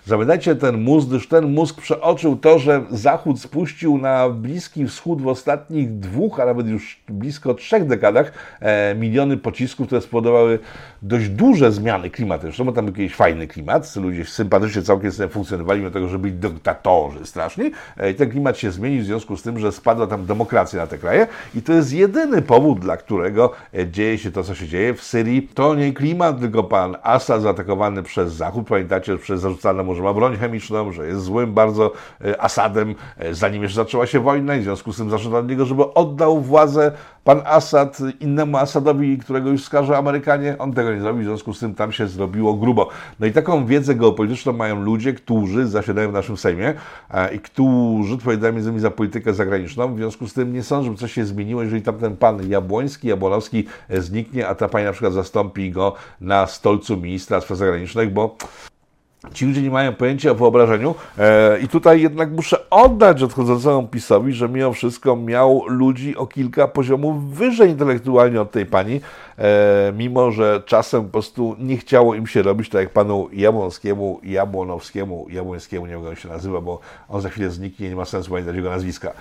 Zapamiętajcie 0.06 0.56
ten 0.56 0.82
mózg, 0.82 1.08
gdyż 1.08 1.28
ten 1.28 1.54
mózg 1.54 1.82
przeoczył 1.82 2.36
to, 2.36 2.60
że 2.60 2.84
Zachód 2.90 3.42
spuścił 3.42 3.98
na 3.98 4.30
Bliski 4.30 4.86
Wschód 4.86 5.22
w 5.22 5.28
ostatnich 5.28 6.00
dwóch, 6.00 6.40
a 6.40 6.46
nawet 6.46 6.68
już 6.68 7.00
blisko 7.10 7.54
trzech 7.54 7.88
dekadach 7.88 8.32
e, 8.60 8.96
miliony 8.96 9.38
pocisków, 9.38 9.88
które 9.88 10.02
spowodowały 10.02 10.60
dość 11.02 11.30
duże 11.30 11.72
zmiany 11.72 12.10
klimatyczne, 12.10 12.66
bo 12.66 12.72
tam 12.72 12.86
był 12.86 13.10
fajny 13.10 13.48
klimat, 13.48 13.96
ludzie 13.96 14.26
sympatycznie 14.26 14.82
całkiem 14.82 15.12
sobie 15.12 15.30
funkcjonowali, 15.30 15.80
mimo 15.80 15.92
tego, 15.92 16.08
że 16.08 16.20
byli 16.20 16.34
dyktatorzy 16.34 17.26
straszni. 17.26 17.72
E, 17.98 18.14
ten 18.14 18.30
klimat 18.30 18.58
się 18.58 18.72
zmienił 18.72 19.02
w 19.02 19.06
związku 19.06 19.38
z 19.38 19.42
tym, 19.42 19.60
że 19.60 19.72
spadła 19.72 20.08
tam 20.08 20.26
demokracja 20.26 20.80
na 20.80 20.88
te 20.88 20.98
kraje 20.98 21.28
i 21.56 21.62
to 21.62 21.74
jest 21.74 21.94
jedyny 21.94 22.42
powód, 22.42 22.80
dla 22.80 22.98
którego 22.98 23.52
e, 23.74 23.88
dzieje 23.88 24.18
się 24.18 24.32
to, 24.32 24.44
co 24.44 24.56
się 24.56 24.68
dzieje 24.68 24.94
w 24.94 25.04
Syrii. 25.04 25.50
To 25.54 25.76
nie 25.76 25.94
klimat, 25.94 26.40
tylko 26.40 26.64
pan 26.64 26.96
Assad 27.04 27.42
zaatakowany 27.42 28.04
przez 28.04 28.34
Zachód. 28.34 28.68
Pamiętacie, 28.68 29.18
przez 29.18 29.42
zarzucane 29.42 29.84
mu, 29.84 29.91
że 29.96 30.04
ma 30.04 30.14
broń 30.14 30.38
chemiczną, 30.38 30.92
że 30.92 31.08
jest 31.08 31.22
złym 31.22 31.54
bardzo 31.54 31.92
e, 32.26 32.42
Asadem, 32.42 32.96
zanim 33.32 33.64
jeszcze 33.64 33.76
zaczęła 33.76 34.06
się 34.06 34.20
wojna 34.20 34.56
i 34.56 34.60
w 34.60 34.64
związku 34.64 34.94
z 34.94 34.98
tym 34.98 35.10
zażądano 35.10 35.44
od 35.44 35.50
niego, 35.50 35.66
żeby 35.66 35.94
oddał 35.94 36.42
władzę 36.42 36.92
pan 37.24 37.42
Assad 37.46 37.98
innemu 38.20 38.58
Assadowi, 38.58 39.18
którego 39.18 39.50
już 39.50 39.62
wskaże 39.62 39.98
Amerykanie. 39.98 40.56
On 40.60 40.74
tego 40.74 40.94
nie 40.94 41.02
zrobił, 41.02 41.24
w 41.24 41.26
związku 41.26 41.54
z 41.54 41.60
tym 41.60 41.76
tam 41.76 41.92
się 41.92 42.08
zrobiło 42.08 42.54
grubo. 42.54 42.90
No 43.20 43.28
i 43.28 43.32
taką 43.32 43.66
wiedzę 43.66 43.96
geopolityczną 43.96 44.54
mają 44.54 44.82
ludzie, 44.82 45.14
którzy 45.14 45.68
zasiadają 45.68 46.10
w 46.10 46.14
naszym 46.14 46.38
Sejmie 46.38 46.74
i 47.34 47.40
którzy 47.40 48.14
odpowiadają 48.14 48.54
między 48.54 48.70
innymi 48.70 48.82
za 48.82 48.92
politykę 48.92 49.34
zagraniczną. 49.34 49.94
W 49.94 49.98
związku 49.98 50.28
z 50.28 50.34
tym 50.34 50.54
nie 50.54 50.64
sądzę, 50.64 50.86
żeby 50.86 50.98
coś 50.98 51.14
się 51.14 51.26
zmieniło, 51.26 51.64
jeżeli 51.64 51.82
tamten 51.82 52.18
pan 52.18 52.50
Jabłoński, 52.50 53.08
Jabłonowski 53.08 53.66
zniknie, 53.90 54.48
a 54.48 54.56
ta 54.56 54.68
pani 54.68 54.86
na 54.86 54.92
przykład 54.92 55.14
zastąpi 55.14 55.72
go 55.72 55.94
na 56.22 56.48
stolcu 56.48 56.98
ministra 56.98 57.42
spraw 57.42 57.60
zagranicznych, 57.60 58.14
bo 58.14 58.38
Ci 59.34 59.46
ludzie 59.46 59.62
nie 59.62 59.72
mają 59.72 59.94
pojęcia 59.94 60.32
o 60.32 60.36
wyobrażeniu 60.36 60.96
e, 61.18 61.60
i 61.60 61.68
tutaj 61.68 62.02
jednak 62.02 62.32
muszę 62.32 62.70
oddać 62.70 63.24
odchodzącemu 63.24 63.88
PiSowi, 63.88 64.34
że 64.34 64.50
mimo 64.50 64.74
wszystko 64.74 65.16
miał 65.16 65.64
ludzi 65.68 66.18
o 66.18 66.28
kilka 66.28 66.68
poziomów 66.68 67.34
wyżej 67.34 67.70
intelektualnie 67.70 68.42
od 68.42 68.52
tej 68.52 68.66
pani, 68.66 69.02
e, 69.38 69.94
mimo 69.98 70.32
że 70.32 70.64
czasem 70.66 71.04
po 71.04 71.10
prostu 71.10 71.56
nie 71.60 71.78
chciało 71.78 72.16
im 72.16 72.28
się 72.28 72.42
robić, 72.42 72.70
tak 72.70 72.82
jak 72.82 72.94
panu 72.94 73.30
Jabłonskiemu, 73.34 74.20
Jabłonowskiemu, 74.24 75.26
Jabłońskiemu, 75.30 75.86
nie 75.86 75.92
wiem 75.92 76.02
jak 76.02 76.10
on 76.10 76.16
się 76.16 76.30
nazywa, 76.30 76.62
bo 76.62 76.80
on 77.10 77.22
za 77.22 77.30
chwilę 77.30 77.50
zniknie, 77.50 77.90
nie 77.90 77.96
ma 77.96 78.06
sensu 78.06 78.30
pamiętać 78.30 78.56
jego 78.56 78.70
nazwiska. 78.70 79.14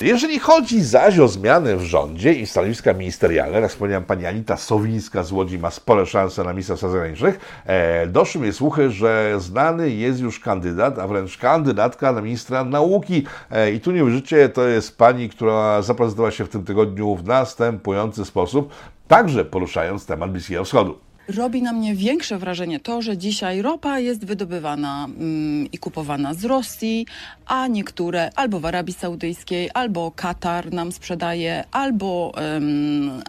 Jeżeli 0.00 0.38
chodzi 0.38 0.82
zaś 0.82 1.18
o 1.18 1.28
zmiany 1.28 1.76
w 1.76 1.82
rządzie 1.82 2.32
i 2.32 2.46
stanowiska 2.46 2.92
ministerialne, 2.92 3.60
jak 3.60 3.70
wspomniałem, 3.70 4.04
pani 4.04 4.26
Anita 4.26 4.56
Sowińska 4.56 5.22
z 5.22 5.32
Łodzi 5.32 5.58
ma 5.58 5.70
spore 5.70 6.06
szanse 6.06 6.44
na 6.44 6.52
Ministerstwa 6.52 6.88
Zagranicznych, 6.88 7.62
e, 7.66 8.06
doszły 8.06 8.40
mnie 8.40 8.52
słuchy, 8.52 8.90
że 8.90 9.34
znany 9.38 9.90
jest 9.90 10.20
już 10.20 10.40
kandydat, 10.40 10.98
a 10.98 11.08
wręcz 11.08 11.38
kandydatka 11.38 12.12
na 12.12 12.20
ministra 12.20 12.64
nauki. 12.64 13.24
E, 13.50 13.72
I 13.72 13.80
tu 13.80 13.92
nie 13.92 14.04
wierzycie, 14.04 14.48
to 14.48 14.66
jest 14.66 14.98
pani, 14.98 15.28
która 15.28 15.82
zaprezentowała 15.82 16.30
się 16.30 16.44
w 16.44 16.48
tym 16.48 16.64
tygodniu 16.64 17.16
w 17.16 17.24
następujący 17.24 18.24
sposób, 18.24 18.74
także 19.08 19.44
poruszając 19.44 20.06
temat 20.06 20.30
Bliskiego 20.32 20.64
Wschodu. 20.64 21.05
Robi 21.28 21.62
na 21.62 21.72
mnie 21.72 21.94
większe 21.94 22.38
wrażenie 22.38 22.80
to, 22.80 23.02
że 23.02 23.18
dzisiaj 23.18 23.62
ropa 23.62 23.98
jest 23.98 24.24
wydobywana 24.24 25.04
mm, 25.04 25.70
i 25.72 25.78
kupowana 25.78 26.34
z 26.34 26.44
Rosji, 26.44 27.06
a 27.46 27.66
niektóre 27.66 28.30
albo 28.34 28.60
w 28.60 28.66
Arabii 28.66 28.94
Saudyjskiej, 28.94 29.70
albo 29.74 30.10
Katar 30.10 30.72
nam 30.72 30.92
sprzedaje, 30.92 31.64
albo 31.70 32.32
em, 32.36 33.22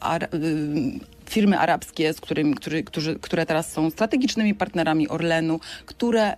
ar, 0.00 0.24
em, 0.24 1.00
firmy 1.30 1.58
arabskie, 1.58 2.12
z 2.12 2.20
którymi, 2.20 2.54
który, 2.54 2.82
którzy, 2.82 3.18
które 3.18 3.46
teraz 3.46 3.72
są 3.72 3.90
strategicznymi 3.90 4.54
partnerami 4.54 5.08
Orlenu, 5.08 5.60
które 5.86 6.36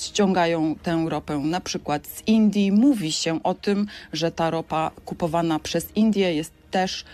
ściągają 0.00 0.74
tę 0.82 1.04
ropę 1.08 1.38
na 1.38 1.60
przykład 1.60 2.06
z 2.06 2.22
Indii. 2.26 2.72
Mówi 2.72 3.12
się 3.12 3.42
o 3.42 3.54
tym, 3.54 3.86
że 4.12 4.32
ta 4.32 4.50
ropa 4.50 4.90
kupowana 5.04 5.58
przez 5.58 5.96
Indię 5.96 6.34
jest 6.34 6.52
też 6.70 7.04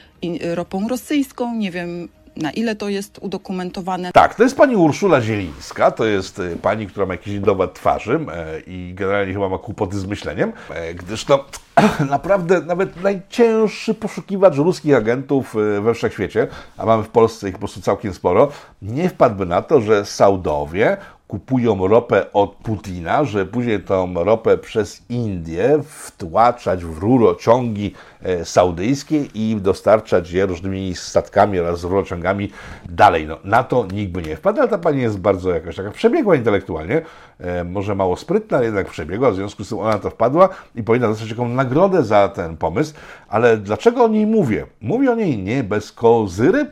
ropą 0.40 0.88
rosyjską. 0.88 1.54
Nie 1.54 1.70
wiem 1.70 2.08
na 2.37 2.50
ile 2.50 2.76
to 2.76 2.88
jest 2.88 3.19
udokumentowane. 3.19 4.12
Tak, 4.12 4.35
to 4.35 4.43
jest 4.43 4.57
pani 4.57 4.76
Urszula 4.76 5.21
Zielińska, 5.21 5.91
to 5.91 6.05
jest 6.05 6.38
y, 6.38 6.57
pani, 6.62 6.87
która 6.87 7.07
ma 7.07 7.14
jakiś 7.14 7.35
indowat 7.35 7.75
twarzy 7.75 8.21
e, 8.33 8.61
i 8.61 8.95
generalnie 8.95 9.33
chyba 9.33 9.49
ma 9.49 9.59
kłopoty 9.59 9.99
z 9.99 10.07
myśleniem, 10.07 10.53
e, 10.71 10.95
gdyż 10.95 11.25
to 11.25 11.45
naprawdę 12.11 12.61
nawet 12.61 13.03
najcięższy 13.03 13.95
poszukiwacz 13.95 14.57
ruskich 14.57 14.95
agentów 14.95 15.57
y, 15.57 15.81
we 15.81 15.95
wszechświecie, 15.95 16.49
a 16.79 16.87
mamy 16.87 17.03
w 17.03 17.09
Polsce 17.09 17.49
ich 17.49 17.55
po 17.55 17.59
prostu 17.59 17.81
całkiem 17.81 18.14
sporo, 18.14 18.49
nie 18.83 19.09
wpadłby 19.09 19.47
na 19.47 19.62
to, 19.62 19.81
że 19.81 20.05
Saudowie 20.05 20.97
kupują 21.35 21.88
ropę 21.88 22.33
od 22.33 22.55
Putina, 22.55 23.25
że 23.25 23.47
później 23.47 23.81
tą 23.81 24.25
ropę 24.25 24.59
przez 24.59 25.03
Indię 25.09 25.79
wtłaczać 25.85 26.85
w 26.85 26.99
rurociągi 26.99 27.95
e, 28.23 28.45
saudyjskie 28.45 29.25
i 29.35 29.57
dostarczać 29.61 30.31
je 30.31 30.47
różnymi 30.47 30.95
statkami 30.95 31.61
oraz 31.61 31.85
rurociągami 31.85 32.50
dalej. 32.88 33.26
No, 33.26 33.38
na 33.45 33.64
to 33.64 33.87
nikt 33.93 34.12
by 34.12 34.23
nie 34.23 34.37
wpadł, 34.37 34.61
ale 34.61 34.69
ta 34.69 34.79
pani 34.79 35.03
jest 35.03 35.19
bardzo 35.19 35.50
jakaś 35.50 35.76
taka 35.76 35.91
przebiegła 35.91 36.37
intelektualnie, 36.37 37.03
e, 37.38 37.64
może 37.64 37.95
mało 37.95 38.17
sprytna, 38.17 38.57
ale 38.57 38.67
jednak 38.67 38.91
przebiegła, 38.91 39.31
w 39.31 39.35
związku 39.35 39.64
z 39.64 39.69
tym 39.69 39.79
ona 39.79 39.91
na 39.91 39.99
to 39.99 40.11
wpadła 40.11 40.49
i 40.75 40.83
powinna 40.83 41.09
dostać 41.09 41.31
jakąś 41.31 41.50
nagrodę 41.50 42.05
za 42.05 42.29
ten 42.29 42.57
pomysł. 42.57 42.95
Ale 43.29 43.57
dlaczego 43.57 44.05
o 44.05 44.09
niej 44.09 44.26
mówię? 44.26 44.67
Mówię 44.81 45.12
o 45.12 45.14
niej 45.14 45.38
nie 45.38 45.64
bez 45.64 45.93
kozyry, 45.93 46.67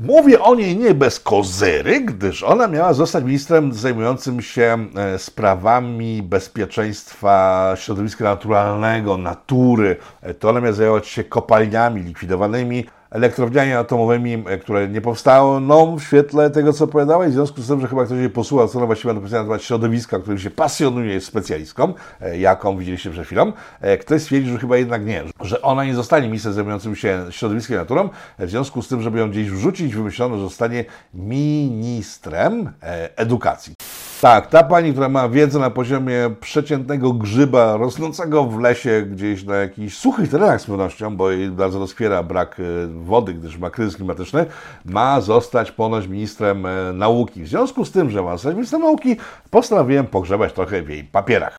Mówię 0.00 0.42
o 0.42 0.54
niej 0.54 0.76
nie 0.76 0.94
bez 0.94 1.20
kozery, 1.20 2.00
gdyż 2.00 2.42
ona 2.42 2.68
miała 2.68 2.92
zostać 2.92 3.24
ministrem 3.24 3.72
zajmującym 3.72 4.42
się 4.42 4.86
e, 4.96 5.18
sprawami 5.18 6.22
bezpieczeństwa 6.22 7.72
środowiska 7.76 8.24
naturalnego, 8.24 9.16
natury. 9.18 9.96
E, 10.22 10.34
To 10.34 10.50
ona 10.50 10.60
miała 10.60 10.72
zajmować 10.72 11.06
się 11.06 11.24
kopalniami 11.24 12.02
likwidowanymi, 12.02 12.84
elektrowniami 13.14 13.72
atomowymi, 13.72 14.44
e, 14.46 14.58
które 14.58 14.88
nie 14.88 15.00
powstaną 15.00 15.96
w 15.96 16.02
świetle 16.02 16.50
tego, 16.50 16.72
co 16.72 16.84
opowiadałeś, 16.84 17.30
w 17.30 17.34
związku 17.34 17.62
z 17.62 17.68
tym, 17.68 17.80
że 17.80 17.88
chyba 17.88 18.04
ktoś 18.04 18.18
jej 18.18 18.30
posłuchał, 18.30 18.68
co 18.68 18.78
ona 18.78 18.86
właściwie 18.86 19.14
napisała 19.14 19.42
na 19.42 19.48
temat 19.48 19.62
środowiska, 19.62 20.18
którym 20.18 20.38
się 20.38 20.50
pasjonuje, 20.50 21.14
jest 21.14 21.26
specjalistką, 21.26 21.94
e, 22.20 22.38
jaką 22.38 22.78
widzieliście 22.78 23.10
przed 23.10 23.26
chwilą. 23.26 23.52
E, 23.80 23.98
Ktoś 23.98 24.22
stwierdził, 24.22 24.52
że 24.52 24.58
chyba 24.58 24.76
jednak 24.76 25.06
nie, 25.06 25.24
że 25.40 25.62
ona 25.62 25.84
nie 25.84 25.94
zostanie 25.94 26.26
ministrem 26.26 26.54
zajmującym 26.54 26.96
się 26.96 27.26
środowiskiem 27.30 27.76
i 27.76 27.78
naturą, 27.78 28.08
w 28.38 28.50
związku 28.50 28.82
z 28.82 28.88
tym, 28.88 29.02
żeby 29.02 29.18
ją 29.18 29.30
gdzieś 29.30 29.50
wrzucić, 29.50 29.94
wymyślono, 29.94 30.36
że 30.36 30.42
zostanie 30.42 30.84
ministrem 31.14 32.72
edukacji. 33.16 33.74
Tak, 34.20 34.46
ta 34.46 34.62
pani, 34.62 34.92
która 34.92 35.08
ma 35.08 35.28
wiedzę 35.28 35.58
na 35.58 35.70
poziomie 35.70 36.30
przeciętnego 36.40 37.12
grzyba 37.12 37.76
rosnącego 37.76 38.44
w 38.44 38.60
lesie 38.60 39.02
gdzieś 39.02 39.44
na 39.44 39.56
jakichś 39.56 39.96
suchych 39.96 40.30
terenach 40.30 40.60
z 40.60 40.66
pewnością, 40.66 41.16
bo 41.16 41.30
jej 41.30 41.50
bardzo 41.50 41.78
rozpiera 41.78 42.22
brak 42.22 42.60
e, 42.60 42.62
wody, 42.86 43.34
gdyż 43.34 43.58
ma 43.58 43.70
kryzys 43.70 43.96
klimatyczny, 43.96 44.46
ma 44.84 45.20
zostać 45.20 45.72
ponoć 45.72 46.06
ministrem 46.06 46.66
e, 46.66 46.92
nauki. 46.92 47.42
W 47.42 47.48
związku 47.48 47.84
z 47.84 47.92
tym, 47.92 48.10
że 48.10 48.22
ma 48.22 48.32
zostać 48.32 48.54
ministrem 48.54 48.82
nauki, 48.82 49.16
postanowiłem 49.50 50.06
pogrzebać 50.06 50.52
trochę 50.52 50.82
w 50.82 50.88
jej 50.88 51.04
papierach. 51.04 51.56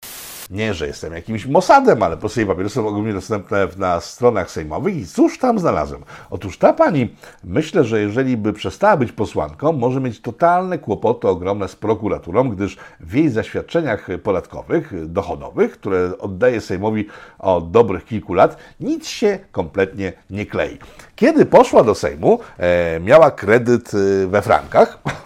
Nie, 0.49 0.73
że 0.73 0.87
jestem 0.87 1.13
jakimś 1.13 1.45
Mossadem, 1.45 2.03
ale 2.03 2.15
po 2.15 2.19
prostu 2.19 2.39
jej 2.39 2.47
papiery 2.47 2.69
są 2.69 2.87
ogólnie 2.87 3.13
dostępne 3.13 3.67
na 3.77 3.99
stronach 3.99 4.51
sejmowych 4.51 4.95
i 4.95 5.05
cóż 5.05 5.37
tam 5.39 5.59
znalazłem? 5.59 6.03
Otóż 6.29 6.57
ta 6.57 6.73
pani, 6.73 7.15
myślę, 7.43 7.83
że 7.83 8.01
jeżeli 8.01 8.37
by 8.37 8.53
przestała 8.53 8.97
być 8.97 9.11
posłanką, 9.11 9.73
może 9.73 10.01
mieć 10.01 10.21
totalne 10.21 10.77
kłopoty 10.77 11.27
ogromne 11.27 11.67
z 11.67 11.75
prokuraturą, 11.75 12.49
gdyż 12.49 12.77
w 12.99 13.13
jej 13.13 13.29
zaświadczeniach 13.29 14.07
podatkowych, 14.23 15.11
dochodowych, 15.11 15.71
które 15.71 16.17
oddaje 16.17 16.61
Sejmowi 16.61 17.07
od 17.39 17.71
dobrych 17.71 18.05
kilku 18.05 18.33
lat, 18.33 18.57
nic 18.79 19.07
się 19.07 19.39
kompletnie 19.51 20.13
nie 20.29 20.45
klei. 20.45 20.77
Kiedy 21.15 21.45
poszła 21.45 21.83
do 21.83 21.95
Sejmu, 21.95 22.39
e, 22.57 22.99
miała 22.99 23.31
kredyt 23.31 23.91
e, 23.93 24.27
we 24.27 24.41
frankach, 24.41 24.99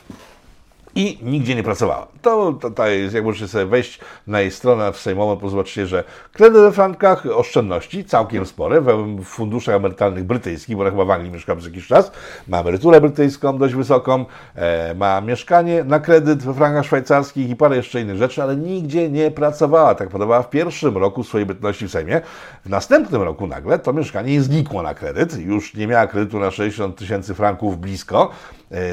i 1.00 1.18
nigdzie 1.22 1.56
nie 1.56 1.64
pracowała. 1.64 2.08
To, 2.22 2.60
jest, 2.88 3.16
jak 3.16 3.24
możecie 3.24 3.48
sobie 3.48 3.66
wejść 3.66 4.00
na 4.28 4.42
jej 4.42 4.52
stronę 4.52 4.92
w 4.92 4.98
sejmową, 4.98 5.38
to 5.38 5.50
zobaczycie, 5.50 5.88
że 5.88 6.04
kredyt 6.34 6.62
we 6.62 6.72
frankach, 6.72 7.26
oszczędności 7.26 8.06
całkiem 8.06 8.46
spore 8.46 8.82
w 8.82 9.24
funduszach 9.24 9.76
emerytalnych 9.76 10.24
brytyjskich, 10.24 10.76
bo 10.76 10.82
ona 10.82 10.92
chyba 10.92 11.06
w 11.06 11.12
Anglii 11.12 11.32
mieszka 11.32 11.56
przez 11.56 11.68
jakiś 11.68 11.88
czas, 11.88 12.12
ma 12.48 12.60
emeryturę 12.60 13.02
brytyjską 13.02 13.58
dość 13.58 13.76
wysoką, 13.76 14.26
e, 14.56 14.96
ma 14.96 15.22
mieszkanie 15.22 15.84
na 15.84 16.00
kredyt 16.00 16.44
we 16.44 16.54
frankach 16.54 16.86
szwajcarskich 16.86 17.50
i 17.50 17.56
parę 17.56 17.76
jeszcze 17.76 18.02
innych 18.02 18.18
rzeczy, 18.18 18.44
ale 18.44 18.56
nigdzie 18.56 19.10
nie 19.10 19.32
pracowała. 19.32 19.96
Tak 19.96 20.10
podobała 20.10 20.44
w 20.44 20.50
pierwszym 20.50 20.98
roku 20.98 21.24
swojej 21.24 21.46
bytności 21.46 21.88
w 21.88 21.92
Sejmie. 21.92 22.22
W 22.66 22.70
następnym 22.70 23.22
roku 23.22 23.48
nagle 23.48 23.80
to 23.80 23.94
mieszkanie 23.94 24.34
jej 24.34 24.42
znikło 24.42 24.82
na 24.82 24.94
kredyt, 24.94 25.38
już 25.38 25.74
nie 25.74 25.88
miała 25.88 26.08
kredytu 26.08 26.40
na 26.40 26.52
60 26.52 26.96
tysięcy 26.96 27.34
franków 27.34 27.80
blisko, 27.80 28.32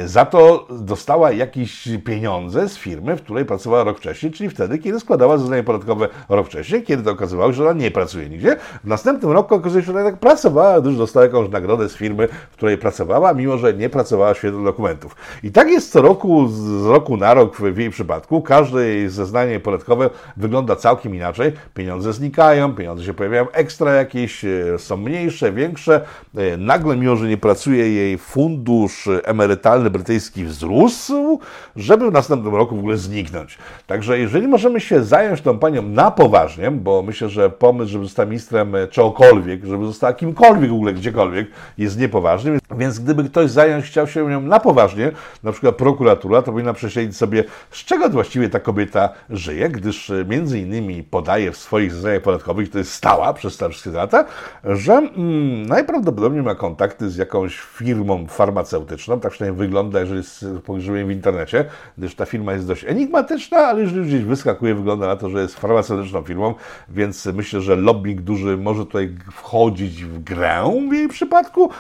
Za 0.07 0.25
to 0.25 0.67
dostała 0.71 1.33
jakieś 1.33 1.89
pieniądze 2.05 2.69
z 2.69 2.79
firmy, 2.79 3.17
w 3.17 3.23
której 3.23 3.45
pracowała 3.45 3.85
rok 3.85 3.99
wcześniej, 3.99 4.33
czyli 4.33 4.51
wtedy, 4.51 4.79
kiedy 4.79 5.01
składała 5.01 5.39
zeznanie 5.39 5.63
podatkowe 5.63 6.09
rok 6.29 6.47
wcześniej, 6.47 6.83
kiedy 6.83 7.03
to 7.03 7.11
okazywało 7.11 7.53
się, 7.53 7.57
że 7.57 7.65
ona 7.71 7.81
nie 7.81 7.91
pracuje 7.91 8.29
nigdzie. 8.29 8.57
W 8.85 8.87
następnym 8.87 9.33
roku 9.33 9.55
okazuje 9.55 9.83
się, 9.83 9.87
że 9.87 9.93
ona 9.93 10.01
jednak 10.01 10.21
pracowała, 10.21 10.81
gdyż 10.81 10.97
dostała 10.97 11.27
jakąś 11.27 11.51
nagrodę 11.51 11.89
z 11.89 11.97
firmy, 11.97 12.29
w 12.51 12.57
której 12.57 12.79
pracowała, 12.79 13.35
mimo 13.35 13.59
że 13.59 13.75
nie 13.75 13.89
pracowała 13.89 14.35
w 14.35 14.39
świetle 14.39 14.65
dokumentów. 14.65 15.17
I 15.43 15.53
tak 15.53 15.69
jest 15.69 15.93
co 15.93 16.03
roku, 16.03 16.49
z 16.49 16.87
roku 16.87 17.17
na 17.17 17.35
rok 17.35 17.57
w 17.57 17.79
jej 17.79 17.91
przypadku. 17.91 18.43
Każde 18.43 18.87
jej 18.87 19.09
zeznanie 19.09 19.61
podatkowe 19.61 20.11
wygląda 20.37 20.77
całkiem 20.77 21.15
inaczej. 21.15 21.53
Pieniądze 21.75 22.13
znikają, 22.13 22.75
pieniądze 22.75 23.05
się 23.05 23.15
pojawiają 23.15 23.51
ekstra 23.51 23.93
jakieś, 23.93 24.45
e, 24.45 24.79
są 24.79 24.97
mniejsze, 24.97 25.53
większe. 25.53 26.01
E, 26.37 26.57
Nagle, 26.57 26.97
mimo 26.97 27.17
że 27.17 27.29
nie 27.29 27.37
pracuje 27.37 27.93
jej 27.93 28.19
fundusz 28.19 29.09
emerytalny, 29.25 29.66
brytyjski 29.91 30.45
wzrósł, 30.45 31.41
żeby 31.77 32.11
w 32.11 32.13
następnym 32.13 32.55
roku 32.55 32.77
w 32.77 32.79
ogóle 32.79 32.97
zniknąć. 32.97 33.59
Także 33.87 34.19
jeżeli 34.19 34.49
możemy 34.49 34.81
się 34.81 35.05
zająć 35.05 35.41
tą 35.41 35.59
panią 35.59 35.83
na 35.83 36.11
poważnie, 36.11 36.71
bo 36.71 37.03
myślę, 37.03 37.29
że 37.29 37.51
pomysł, 37.51 37.93
żeby 37.93 38.05
została 38.05 38.27
ministrem 38.27 38.73
czegokolwiek, 38.91 39.65
żeby 39.65 39.87
została 39.87 40.13
kimkolwiek 40.13 40.71
w 40.71 40.75
ogóle, 40.75 40.93
gdziekolwiek, 40.93 41.49
jest 41.79 41.99
niepoważny. 41.99 42.59
Więc 42.79 42.99
gdyby 42.99 43.25
ktoś 43.25 43.51
zająć 43.51 43.85
chciał 43.85 44.07
się 44.07 44.29
nią 44.31 44.41
na 44.41 44.61
poważnie, 44.61 45.13
na 45.43 45.53
przykład 45.53 45.77
prokuratura, 45.77 46.43
to 46.43 46.53
powinna 46.53 46.73
prześledzić 46.73 47.17
sobie, 47.17 47.45
z 47.71 47.85
czego 47.85 48.09
właściwie 48.09 48.49
ta 48.49 48.61
kobieta 48.61 49.09
żyje, 49.31 49.69
gdyż 49.69 50.11
e, 50.11 50.25
między 50.25 50.59
innymi 50.59 51.03
podaje 51.03 51.53
w 51.53 51.57
swoich 51.57 51.93
zeznaniach 51.93 52.23
podatkowych, 52.23 52.71
to 52.71 52.79
jest 52.79 52.93
stała 52.93 53.35
przez 53.35 53.57
te 53.57 53.69
wszystkie 53.69 53.91
lata, 53.91 54.25
że 54.65 54.93
mm, 54.93 55.67
najprawdopodobniej 55.67 56.43
ma 56.43 56.55
kontakty 56.55 57.11
z 57.11 57.17
jakąś 57.17 57.59
firmą 57.61 58.27
farmaceutyczną, 58.27 59.21
tak 59.21 59.33
przynajmniej 59.33 59.56
wygląda, 59.57 60.01
jeżeli 60.01 60.23
spojrzymy 60.59 61.05
w 61.05 61.11
internecie, 61.11 61.65
gdyż 61.99 62.15
ta 62.15 62.27
firma 62.27 62.53
jest 62.53 62.67
dość 62.67 62.85
enigmatyczna, 62.85 63.59
ale 63.59 63.81
jeżeli 63.81 64.07
gdzieś 64.07 64.23
wyskakuje, 64.23 64.75
wygląda 64.75 65.07
na 65.07 65.17
to, 65.17 65.31
że 65.31 65.43
jest 65.43 65.61
farmaceutyczną 65.61 66.23
firmą, 66.23 66.55
więc 66.89 67.27
myślę, 67.27 67.61
że 67.61 67.77
lobbying 67.77 68.21
duży 68.21 68.57
może 68.57 68.87
tutaj 68.87 69.15
wchodzić 69.33 70.05
w 70.05 70.19
grę 70.19 70.87
w 70.91 70.93
jej 70.93 71.09
przypadku, 71.09 71.71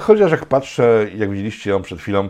chociaż 0.00 0.30
jak 0.30 0.46
patrzę, 0.46 1.06
jak 1.16 1.30
widzieliście 1.30 1.70
ją 1.70 1.82
przed 1.82 1.98
chwilą, 1.98 2.28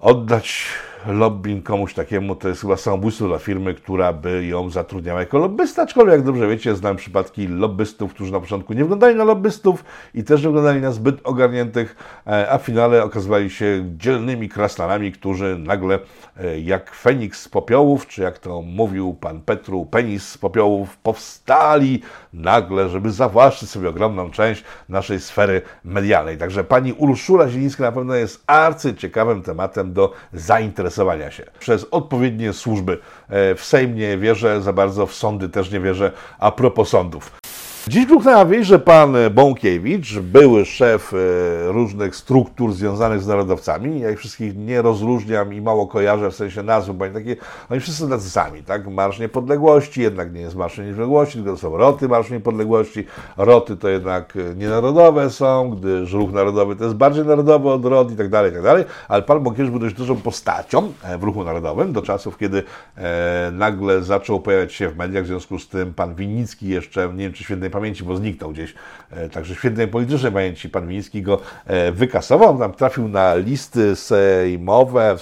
oddać 0.00 0.66
lobbying 1.06 1.64
komuś 1.64 1.94
takiemu 1.94 2.34
to 2.34 2.48
jest 2.48 2.60
chyba 2.60 2.76
samobójstwo 2.76 3.26
dla 3.28 3.38
firmy, 3.38 3.74
która 3.74 4.12
by 4.12 4.46
ją 4.46 4.70
zatrudniała 4.70 5.20
jako 5.20 5.38
lobbysta, 5.38 5.82
aczkolwiek 5.82 6.14
jak 6.14 6.22
dobrze 6.22 6.48
wiecie, 6.48 6.76
znam 6.76 6.96
przypadki 6.96 7.48
lobbystów, 7.48 8.14
którzy 8.14 8.32
na 8.32 8.40
początku 8.40 8.72
nie 8.72 8.80
wyglądali 8.80 9.16
na 9.16 9.24
lobbystów 9.24 9.84
i 10.14 10.24
też 10.24 10.42
nie 10.42 10.48
wyglądali 10.48 10.80
na 10.80 10.92
zbyt 10.92 11.20
ogarniętych, 11.24 11.96
e, 12.26 12.50
a 12.50 12.58
w 12.58 12.62
finale 12.62 13.04
okazywali 13.04 13.50
się 13.50 13.84
dzielnymi 13.96 14.48
krasnalami, 14.48 15.12
którzy 15.12 15.58
nagle 15.58 15.98
e, 16.36 16.60
jak 16.60 16.94
Feniks 16.94 17.42
z 17.42 17.48
popiołów, 17.48 18.06
czy 18.06 18.22
jak 18.22 18.38
to 18.38 18.62
mówił 18.62 19.14
pan 19.14 19.40
Petru, 19.40 19.86
penis 19.86 20.28
z 20.28 20.38
popiołów, 20.38 20.96
powstali 20.96 22.02
nagle, 22.32 22.88
żeby 22.88 23.10
zawłaszczyć 23.10 23.70
sobie 23.70 23.88
ogromną 23.88 24.30
część 24.30 24.64
naszej 24.88 25.20
sfery 25.20 25.62
medialnej. 25.84 26.38
Także 26.38 26.64
pani 26.64 26.92
Urszula 26.92 27.48
Zielińska 27.48 27.82
na 27.82 27.92
pewno 27.92 28.14
jest 28.14 28.44
arcyciekawym 28.46 29.42
tematem 29.42 29.92
do 29.92 30.12
zainteresowania 30.32 30.87
się 31.30 31.44
przez 31.58 31.86
odpowiednie 31.90 32.52
służby. 32.52 32.98
E, 33.28 33.54
w 33.54 33.64
Sejm 33.64 33.94
nie 33.94 34.18
wierzę 34.18 34.62
za 34.62 34.72
bardzo, 34.72 35.06
w 35.06 35.14
sądy 35.14 35.48
też 35.48 35.70
nie 35.70 35.80
wierzę, 35.80 36.12
a 36.38 36.50
propos 36.50 36.88
sądów. 36.88 37.40
Dziś 37.86 38.06
bruknęła 38.06 38.44
wieść, 38.44 38.68
że 38.68 38.78
pan 38.78 39.16
Bąkiewicz, 39.34 40.18
były 40.18 40.64
szef 40.64 41.14
e, 41.14 41.72
różnych 41.72 42.16
struktur 42.16 42.72
związanych 42.72 43.22
z 43.22 43.26
narodowcami, 43.26 44.00
ja 44.00 44.10
ich 44.10 44.18
wszystkich 44.18 44.56
nie 44.56 44.82
rozróżniam 44.82 45.54
i 45.54 45.60
mało 45.60 45.86
kojarzę 45.86 46.30
w 46.30 46.34
sensie 46.34 46.62
nazwy, 46.62 46.94
bo 46.94 47.04
oni 47.04 47.14
takie, 47.14 47.36
oni 47.70 47.80
wszyscy 47.80 48.00
są 48.00 48.08
tacy 48.08 48.30
sami, 48.30 48.62
tak? 48.62 48.86
Marsz 48.86 49.18
Niepodległości 49.18 50.02
jednak 50.02 50.32
nie 50.32 50.40
jest 50.40 50.56
Marsz 50.56 50.78
Niepodległości, 50.78 51.34
tylko 51.34 51.50
to 51.50 51.56
są 51.56 51.76
roty 51.76 52.08
Marsz 52.08 52.30
Niepodległości. 52.30 53.04
Roty 53.36 53.76
to 53.76 53.88
jednak 53.88 54.34
nienarodowe 54.56 55.30
są, 55.30 55.70
gdyż 55.70 56.12
ruch 56.12 56.32
narodowy 56.32 56.76
to 56.76 56.84
jest 56.84 56.96
bardziej 56.96 57.24
narodowy 57.24 57.68
od 57.68 57.84
rot 57.84 58.12
i 58.12 58.16
tak 58.16 58.28
dalej, 58.28 58.50
i 58.50 58.54
tak 58.54 58.62
dalej. 58.62 58.84
Ale 59.08 59.22
pan 59.22 59.42
Bąkiewicz 59.42 59.70
był 59.70 59.80
dość 59.80 59.94
dużą 59.94 60.16
postacią 60.16 60.92
e, 61.02 61.18
w 61.18 61.22
ruchu 61.22 61.44
narodowym 61.44 61.92
do 61.92 62.02
czasów, 62.02 62.38
kiedy 62.38 62.62
e, 62.96 63.50
nagle 63.52 64.02
zaczął 64.02 64.40
pojawiać 64.40 64.72
się 64.72 64.88
w 64.88 64.96
mediach, 64.96 65.24
w 65.24 65.26
związku 65.26 65.58
z 65.58 65.68
tym 65.68 65.94
pan 65.94 66.14
Winnicki 66.14 66.68
jeszcze, 66.68 67.08
nie 67.08 67.24
wiem 67.24 67.32
czy 67.32 67.44
pamięci, 67.70 68.04
bo 68.04 68.16
zniknął 68.16 68.50
gdzieś, 68.50 68.74
e, 69.10 69.28
także 69.28 69.54
świetnej 69.54 69.88
politycznej 69.88 70.32
pamięci. 70.32 70.68
Pan 70.68 70.88
Wiński 70.88 71.22
go 71.22 71.40
e, 71.66 71.92
wykasował, 71.92 72.58
tam 72.58 72.72
trafił 72.72 73.08
na 73.08 73.34
listy 73.34 73.96
sejmowe, 73.96 75.16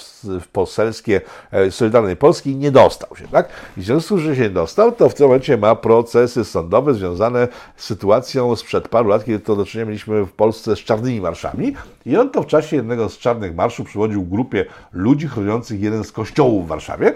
poselskie 0.52 1.20
e, 1.50 1.70
Solidarnej 1.70 2.16
Polski 2.16 2.50
i 2.50 2.56
nie 2.56 2.70
dostał 2.70 3.16
się, 3.16 3.28
tak? 3.28 3.48
I 3.76 3.80
w 3.80 3.84
związku 3.84 4.18
że 4.18 4.36
się 4.36 4.42
nie 4.42 4.50
dostał, 4.50 4.92
to 4.92 5.08
w 5.08 5.14
tym 5.14 5.26
momencie 5.26 5.56
ma 5.56 5.74
procesy 5.74 6.44
sądowe 6.44 6.94
związane 6.94 7.48
z 7.76 7.84
sytuacją 7.84 8.56
sprzed 8.56 8.88
paru 8.88 9.08
lat, 9.08 9.24
kiedy 9.24 9.38
to 9.38 9.56
do 9.56 9.64
czynienia 9.64 9.86
mieliśmy 9.86 10.24
w 10.24 10.32
Polsce 10.32 10.76
z 10.76 10.78
czarnymi 10.78 11.20
marszami. 11.20 11.74
I 12.06 12.16
on 12.16 12.30
to 12.30 12.42
w 12.42 12.46
czasie 12.46 12.76
jednego 12.76 13.08
z 13.08 13.18
czarnych 13.18 13.54
marszów 13.54 13.86
przywodził 13.86 14.22
grupie 14.24 14.64
ludzi 14.92 15.28
chroniących 15.28 15.80
jeden 15.80 16.04
z 16.04 16.12
kościołów 16.12 16.64
w 16.64 16.68
Warszawie. 16.68 17.12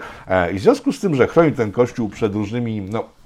I 0.53 0.59
w 0.59 0.61
związku 0.61 0.91
z 0.91 0.99
tym, 0.99 1.15
że 1.15 1.27
chronił 1.27 1.55
ten 1.55 1.71
kościół 1.71 2.09
przed 2.09 2.33
różnymi, 2.33 2.81
no 2.81 3.20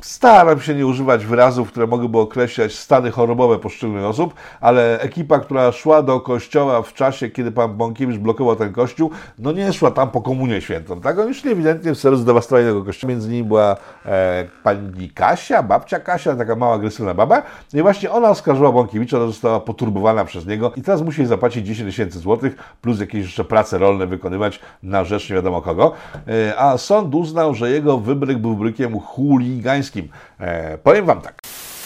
Staram 0.00 0.60
się 0.60 0.74
nie 0.74 0.86
używać 0.86 1.26
wyrazów, 1.26 1.68
które 1.70 1.86
mogłyby 1.86 2.18
określać 2.18 2.74
stany 2.74 3.10
chorobowe 3.10 3.58
poszczególnych 3.58 4.04
osób, 4.04 4.34
ale 4.60 5.00
ekipa, 5.00 5.38
która 5.38 5.72
szła 5.72 6.02
do 6.02 6.20
kościoła 6.20 6.82
w 6.82 6.94
czasie, 6.94 7.30
kiedy 7.30 7.52
pan 7.52 7.76
Bąkiewicz 7.76 8.18
blokował 8.18 8.56
ten 8.56 8.72
kościół, 8.72 9.10
no 9.38 9.52
nie 9.52 9.72
szła 9.72 9.90
tam 9.90 10.10
po 10.10 10.22
komunię 10.22 10.60
świętą, 10.60 11.00
tak? 11.00 11.18
Oni 11.18 11.34
szli 11.34 11.50
ewidentnie 11.50 11.94
w 11.94 11.98
celu 11.98 12.16
zdewastowania 12.16 12.66
tego 12.66 12.84
kościoła. 12.84 13.10
Między 13.10 13.30
nimi 13.30 13.44
była 13.44 13.76
e, 14.06 14.44
pani 14.62 15.10
Kasia, 15.10 15.62
babcia 15.62 16.00
Kasia, 16.00 16.36
taka 16.36 16.56
mała 16.56 16.74
agresywna 16.74 17.14
baba. 17.14 17.42
No 17.72 17.80
I 17.80 17.82
właśnie 17.82 18.10
ona 18.10 18.30
oskarżyła 18.30 18.72
Bąkiewicza, 18.72 19.18
że 19.18 19.26
została 19.26 19.60
poturbowana 19.60 20.24
przez 20.24 20.46
niego 20.46 20.72
i 20.76 20.82
teraz 20.82 21.02
musi 21.02 21.26
zapłacić 21.26 21.66
10 21.66 21.90
tysięcy 21.90 22.18
złotych, 22.18 22.56
plus 22.80 23.00
jakieś 23.00 23.24
jeszcze 23.24 23.44
prace 23.44 23.78
rolne 23.78 24.06
wykonywać 24.06 24.60
na 24.82 25.04
rzecz 25.04 25.30
nie 25.30 25.36
wiadomo 25.36 25.62
kogo. 25.62 25.92
E, 26.28 26.58
a 26.58 26.78
sąd 26.78 27.14
uznał, 27.14 27.54
że 27.54 27.70
jego 27.70 27.98
wybryk 27.98 28.38
był 28.38 28.54
wybrykiem 28.54 28.91
chuligańskim. 29.00 30.08
E, 30.40 30.78
powiem 30.78 31.06
Wam 31.06 31.20
tak. 31.20 31.38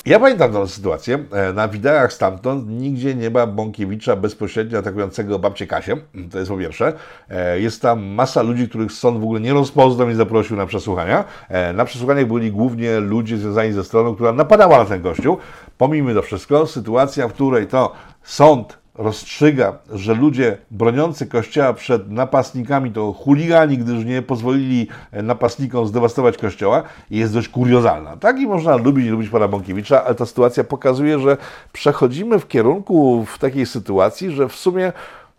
Ja 0.07 0.21
pamiętam 0.21 0.53
tę 0.53 0.69
sytuację. 0.69 1.25
E, 1.33 1.53
na 1.53 1.69
wideach 1.69 2.13
stamtąd 2.13 2.69
nigdzie 2.69 3.15
nie 3.15 3.31
ma 3.31 3.47
Bąkiewicza 3.47 4.17
bezpośrednio 4.17 4.79
atakującego 4.79 5.39
babcię 5.39 5.67
Kasię. 5.67 5.97
To 6.31 6.39
jest 6.39 6.51
po 6.51 6.59
pierwsze. 6.59 6.93
E, 7.31 7.61
jest 7.61 7.83
tam 7.83 8.05
masa 8.05 8.43
ludzi, 8.43 8.69
których 8.69 8.93
sąd 8.93 9.21
w 9.21 9.23
ogóle 9.23 9.41
nie 9.41 9.53
rozpoznał 9.53 10.11
i 10.11 10.15
zaprosił 10.15 10.57
na 10.57 10.67
przesłuchania. 10.67 11.25
E, 11.49 11.73
na 11.73 11.85
przesłuchaniach 11.85 12.27
byli 12.27 12.53
głównie 12.53 13.01
ludzie 13.01 13.39
związani 13.39 13.73
ze 13.73 13.85
stroną, 13.85 14.15
która 14.15 14.33
napadała 14.33 14.79
na 14.79 14.85
ten 14.85 15.03
kościół. 15.03 15.39
Pomijmy 15.79 16.15
to 16.15 16.23
wszystko. 16.23 16.67
Sytuacja, 16.67 17.29
w 17.29 17.33
której 17.33 17.67
to 17.67 17.93
sąd 18.23 18.79
rozstrzyga, 18.99 19.79
że 19.93 20.15
ludzie 20.15 20.59
broniący 20.71 21.27
kościoła 21.27 21.73
przed 21.73 22.11
napastnikami 22.11 22.91
to 22.91 23.13
chuligani, 23.13 23.79
gdyż 23.79 24.05
nie 24.05 24.23
pozwolili 24.23 24.89
napastnikom 25.13 25.87
zdewastować 25.87 26.39
kościoła, 26.39 26.83
jest 27.11 27.35
dość 27.35 27.49
kuriozalna. 27.49 28.17
Tak 28.17 28.41
i 28.41 28.47
można 28.47 28.77
lubić 28.77 29.07
lubić 29.07 29.31
pana 29.31 29.49
Bąkiewicza, 29.49 30.05
ale 30.05 30.15
ta 30.15 30.27
sytuacja 30.27 30.65
pokazuje, 30.65 31.19
że 31.19 31.37
przechodzimy 31.73 32.39
w 32.39 32.49
kierunku 32.49 33.25
w 33.25 33.39
takiej 33.39 33.67
sytuacji, 33.67 34.31
że 34.31 34.49
w 34.49 34.57
sumie 34.57 34.93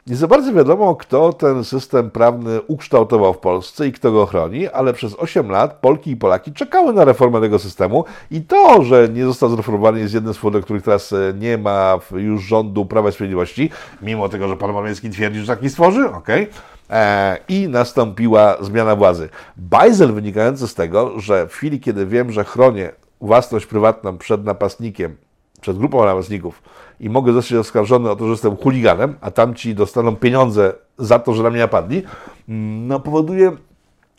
nie 0.07 0.15
za 0.15 0.27
bardzo 0.27 0.53
wiadomo, 0.53 0.95
kto 0.95 1.33
ten 1.33 1.63
system 1.63 2.11
prawny 2.11 2.61
ukształtował 2.61 3.33
w 3.33 3.37
Polsce 3.37 3.87
i 3.87 3.91
kto 3.91 4.11
go 4.11 4.25
chroni, 4.25 4.67
ale 4.67 4.93
przez 4.93 5.15
8 5.15 5.51
lat 5.51 5.73
Polki 5.73 6.11
i 6.11 6.17
Polaki 6.17 6.53
czekały 6.53 6.93
na 6.93 7.05
reformę 7.05 7.41
tego 7.41 7.59
systemu 7.59 8.05
i 8.31 8.41
to, 8.41 8.83
że 8.83 9.09
nie 9.09 9.25
został 9.25 9.49
zreformowany 9.49 9.99
jest 9.99 10.13
jednym 10.13 10.33
z 10.33 10.37
powodów, 10.37 10.63
których 10.63 10.83
teraz 10.83 11.13
e, 11.13 11.33
nie 11.39 11.57
ma 11.57 11.99
już 12.11 12.43
rządu 12.43 12.85
Prawa 12.85 13.09
i 13.09 13.11
Sprawiedliwości, 13.11 13.69
mimo 14.01 14.29
tego, 14.29 14.47
że 14.47 14.57
pan 14.57 14.71
Morawiecki 14.71 15.09
twierdzi, 15.09 15.39
że 15.39 15.55
taki 15.55 15.69
stworzy, 15.69 16.09
okej. 16.09 16.43
Okay. 16.43 16.53
E, 16.89 17.37
I 17.47 17.67
nastąpiła 17.67 18.57
zmiana 18.61 18.95
władzy. 18.95 19.29
Bajzel 19.57 20.13
wynikający 20.13 20.67
z 20.67 20.75
tego, 20.75 21.19
że 21.19 21.47
w 21.47 21.53
chwili, 21.53 21.79
kiedy 21.79 22.05
wiem, 22.05 22.31
że 22.31 22.43
chronię 22.43 22.91
własność 23.21 23.65
prywatną 23.65 24.17
przed 24.17 24.45
napastnikiem, 24.45 25.15
przed 25.61 25.77
grupą 25.77 26.05
napastników, 26.05 26.61
i 26.99 27.09
mogę 27.09 27.33
zostać 27.33 27.57
oskarżony 27.57 28.09
o 28.11 28.15
to, 28.15 28.25
że 28.25 28.31
jestem 28.31 28.57
chuliganem, 28.57 29.15
a 29.21 29.31
tamci 29.31 29.75
dostaną 29.75 30.15
pieniądze 30.15 30.73
za 30.97 31.19
to, 31.19 31.33
że 31.33 31.43
na 31.43 31.49
mnie 31.49 31.59
napadli, 31.59 32.03
mm, 32.49 32.87
no, 32.87 32.99
powoduje 32.99 33.51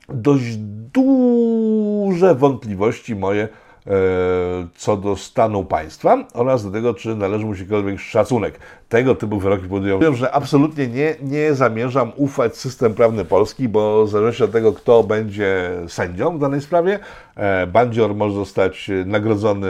dość 0.09 0.57
duże 0.93 2.35
wątpliwości 2.35 3.17
moje 3.17 3.43
e, 3.87 3.91
co 4.77 4.97
do 4.97 5.17
stanu 5.17 5.65
państwa 5.65 6.25
oraz 6.35 6.65
do 6.65 6.71
tego, 6.71 6.95
czy 6.95 7.17
należy 7.17 7.47
mu 7.47 7.55
się 7.55 7.61
jakikolwiek 7.61 8.01
szacunek. 8.01 8.59
Tego 8.89 9.15
typu 9.15 9.39
wyroki 9.39 9.63
powodują, 9.63 9.99
Wiem, 9.99 10.15
że 10.15 10.33
absolutnie 10.33 10.87
nie, 10.87 11.15
nie 11.23 11.55
zamierzam 11.55 12.13
ufać 12.17 12.57
system 12.57 12.95
prawny 12.95 13.25
Polski, 13.25 13.69
bo 13.69 14.07
zależności 14.07 14.45
od 14.45 14.53
tego, 14.53 14.73
kto 14.73 15.05
będzie 15.05 15.71
sędzią 15.89 16.37
w 16.37 16.41
danej 16.41 16.61
sprawie, 16.61 16.99
e, 17.37 17.67
bandzior 17.67 18.15
może 18.15 18.35
zostać 18.35 18.91
nagrodzony 19.07 19.69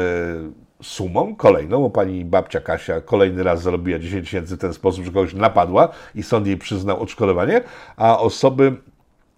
sumą 0.83 1.37
kolejną, 1.37 1.81
bo 1.81 1.91
pani 1.91 2.25
babcia 2.25 2.61
Kasia 2.61 3.01
kolejny 3.01 3.43
raz 3.43 3.63
zarobiła 3.63 3.99
10 3.99 4.25
tysięcy 4.25 4.57
w 4.57 4.61
ten 4.61 4.75
sposób, 4.75 5.05
że 5.05 5.11
kogoś 5.11 5.35
napadła 5.35 5.89
i 6.15 6.23
sąd 6.23 6.47
jej 6.47 6.57
przyznał 6.57 7.03
odszkodowanie, 7.03 7.61
a 7.97 8.19
osoby, 8.19 8.77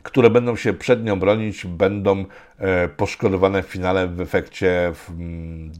które 0.03 0.31
będą 0.31 0.57
się 0.57 0.72
przed 0.72 1.05
nią 1.05 1.20
bronić, 1.20 1.66
będą 1.66 2.24
e, 2.59 2.88
poszkodowane 2.88 3.62
w 3.62 3.66
finale 3.66 4.09
w 4.09 4.20
efekcie 4.20 4.92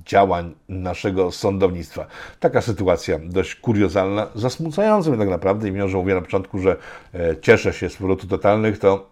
działań 0.07 0.55
naszego 0.69 1.33
sądownictwa. 1.33 2.07
Taka 2.41 2.61
sytuacja 2.61 3.19
dość 3.23 3.55
kuriozalna, 3.55 4.27
zasmucająca 4.35 5.11
mnie 5.11 5.19
tak 5.19 5.29
naprawdę 5.29 5.69
i 5.69 5.73
mimo, 5.73 5.89
że 5.89 5.97
mówię 5.97 6.15
na 6.15 6.21
początku, 6.21 6.59
że 6.59 6.77
e, 7.15 7.37
cieszę 7.41 7.73
się 7.73 7.89
z 7.89 7.97
powrotu 7.97 8.27
totalnych, 8.27 8.79
to 8.79 9.11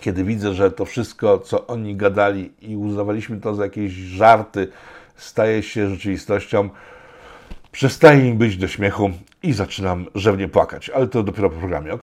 kiedy 0.00 0.24
widzę, 0.24 0.54
że 0.54 0.70
to 0.70 0.84
wszystko, 0.84 1.38
co 1.38 1.66
oni 1.66 1.96
gadali 1.96 2.52
i 2.62 2.76
uznawaliśmy 2.76 3.40
to 3.40 3.54
za 3.54 3.64
jakieś 3.64 3.92
żarty, 3.92 4.68
staje 5.18 5.62
się 5.62 5.90
rzeczywistością, 5.90 6.68
przestaje 7.72 8.28
im 8.28 8.36
być 8.36 8.56
do 8.56 8.68
śmiechu 8.68 9.10
i 9.42 9.52
zaczynam 9.52 10.06
rzewnie 10.14 10.48
płakać, 10.48 10.90
ale 10.90 11.06
to 11.06 11.22
dopiero 11.22 11.50
po 11.50 11.56
programie. 11.56 11.98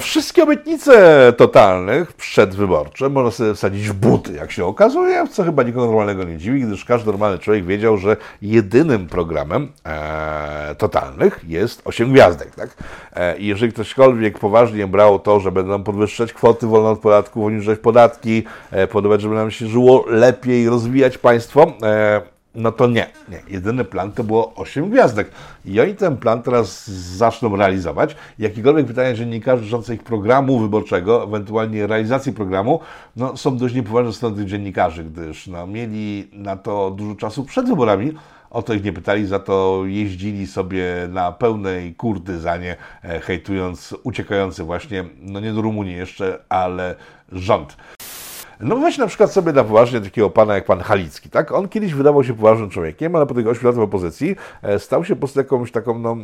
Wszystkie 0.00 0.42
obietnice 0.42 1.32
totalnych 1.36 2.12
przedwyborcze 2.12 3.08
można 3.08 3.30
sobie 3.30 3.54
wsadzić 3.54 3.88
w 3.88 3.92
buty, 3.94 4.32
jak 4.32 4.52
się 4.52 4.64
okazuje, 4.64 5.28
co 5.28 5.44
chyba 5.44 5.62
nikogo 5.62 5.86
normalnego 5.86 6.24
nie 6.24 6.38
dziwi, 6.38 6.60
gdyż 6.60 6.84
każdy 6.84 7.06
normalny 7.06 7.38
człowiek 7.38 7.64
wiedział, 7.64 7.96
że 7.96 8.16
jedynym 8.42 9.06
programem 9.06 9.72
e, 9.86 10.74
totalnych 10.78 11.40
jest 11.48 11.82
8 11.84 12.12
gwiazdek. 12.12 12.54
Tak? 12.54 12.76
E, 13.12 13.38
jeżeli 13.38 13.72
ktośkolwiek 13.72 14.38
poważnie 14.38 14.86
brał 14.86 15.18
to, 15.18 15.40
że 15.40 15.52
będą 15.52 15.82
podwyższać 15.82 16.32
kwoty 16.32 16.66
wolne 16.66 16.88
od 16.88 16.98
podatków, 16.98 17.44
obniżać 17.44 17.78
podatki, 17.78 18.42
e, 18.70 18.86
podobać, 18.86 19.20
żeby 19.20 19.34
nam 19.34 19.50
się 19.50 19.66
żyło 19.66 20.04
lepiej, 20.08 20.68
rozwijać 20.68 21.18
państwo, 21.18 21.72
e, 21.82 22.35
No 22.56 22.72
to 22.72 22.86
nie, 22.86 23.06
nie. 23.28 23.42
Jedyny 23.48 23.84
plan 23.84 24.12
to 24.12 24.24
było 24.24 24.54
8 24.54 24.90
gwiazdek. 24.90 25.30
I 25.64 25.80
oni 25.80 25.94
ten 25.94 26.16
plan 26.16 26.42
teraz 26.42 26.86
zaczną 26.90 27.56
realizować. 27.56 28.16
Jakiekolwiek 28.38 28.86
pytania 28.86 29.14
dziennikarzy 29.14 29.62
dotyczące 29.62 29.94
ich 29.94 30.02
programu 30.02 30.58
wyborczego, 30.58 31.24
ewentualnie 31.24 31.86
realizacji 31.86 32.32
programu, 32.32 32.80
no, 33.16 33.36
są 33.36 33.56
dość 33.56 33.74
niepoważne 33.74 34.12
strony 34.12 34.36
tych 34.36 34.46
dziennikarzy, 34.46 35.04
gdyż 35.04 35.46
no, 35.46 35.66
mieli 35.66 36.28
na 36.32 36.56
to 36.56 36.90
dużo 36.90 37.14
czasu 37.14 37.44
przed 37.44 37.68
wyborami. 37.68 38.12
O 38.50 38.62
to 38.62 38.74
ich 38.74 38.84
nie 38.84 38.92
pytali, 38.92 39.26
za 39.26 39.38
to 39.38 39.82
jeździli 39.86 40.46
sobie 40.46 40.84
na 41.08 41.32
pełnej 41.32 41.94
kurtyzanie, 41.94 42.76
e, 43.04 43.20
hejtując 43.20 43.94
uciekający 44.02 44.64
właśnie, 44.64 45.04
no 45.20 45.40
nie 45.40 45.52
do 45.52 45.62
Rumunii 45.62 45.96
jeszcze, 45.96 46.38
ale 46.48 46.94
rząd. 47.32 47.76
No 48.60 48.76
weź 48.76 48.98
na 48.98 49.06
przykład 49.06 49.32
sobie 49.32 49.52
na 49.52 49.64
poważnie 49.64 50.00
takiego 50.00 50.30
pana 50.30 50.54
jak 50.54 50.64
pan 50.64 50.80
Halicki, 50.80 51.30
tak? 51.30 51.52
On 51.52 51.68
kiedyś 51.68 51.94
wydawał 51.94 52.24
się 52.24 52.34
poważnym 52.34 52.70
człowiekiem, 52.70 53.16
ale 53.16 53.26
po 53.26 53.34
tych 53.34 53.46
8 53.46 53.64
latach 53.64 53.80
w 53.80 53.82
opozycji 53.82 54.36
e, 54.62 54.78
stał 54.78 55.04
się 55.04 55.14
po 55.14 55.18
prostu 55.18 55.38
jakąś 55.38 55.72
taką 55.72 55.98
no, 55.98 56.16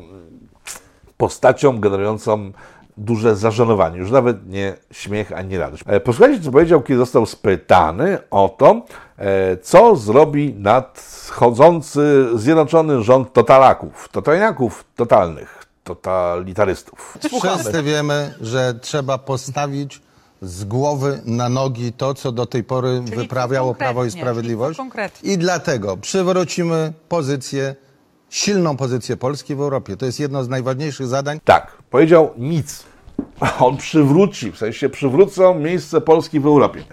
postacią 1.16 1.80
generującą 1.80 2.52
duże 2.96 3.36
zażenowanie, 3.36 3.98
już 3.98 4.10
nawet 4.10 4.48
nie 4.48 4.74
śmiech 4.90 5.32
ani 5.32 5.58
radość. 5.58 5.84
E, 5.86 6.00
Posłuchajcie, 6.00 6.42
co 6.42 6.52
powiedział, 6.52 6.82
kiedy 6.82 6.98
został 6.98 7.26
spytany 7.26 8.18
o 8.30 8.54
to, 8.58 8.82
e, 9.18 9.56
co 9.56 9.96
zrobi 9.96 10.54
nadchodzący 10.54 12.28
zjednoczony 12.34 13.02
rząd 13.02 13.32
totalaków, 13.32 14.08
totalniaków 14.08 14.84
totalnych, 14.96 15.64
totalitarystów. 15.84 17.18
Wszyscy 17.20 17.82
wiemy, 17.82 18.34
że 18.40 18.74
trzeba 18.74 19.18
postawić 19.18 20.00
z 20.42 20.64
głowy 20.64 21.20
na 21.24 21.48
nogi 21.48 21.92
to, 21.92 22.14
co 22.14 22.32
do 22.32 22.46
tej 22.46 22.64
pory 22.64 23.02
Czyli 23.04 23.16
wyprawiało 23.16 23.74
Prawo 23.74 24.04
i? 24.04 24.10
Sprawiedliwość. 24.10 24.80
I 25.22 25.38
dlatego 25.38 25.96
przywrócimy 25.96 26.92
pozycję, 27.08 27.74
silną 28.30 28.76
pozycję 28.76 29.16
Polski 29.16 29.54
w 29.54 29.60
Europie. 29.60 29.96
To 29.96 30.06
jest 30.06 30.20
jedno 30.20 30.44
z 30.44 30.48
najważniejszych 30.48 31.06
zadań. 31.06 31.40
Tak, 31.44 31.82
powiedział 31.90 32.30
nic. 32.38 32.84
On 33.60 33.76
przywróci, 33.76 34.52
w 34.52 34.58
sensie 34.58 34.88
przywrócą 34.88 35.54
miejsce 35.54 36.00
Polski 36.00 36.40
w 36.40 36.46
Europie. 36.46 36.84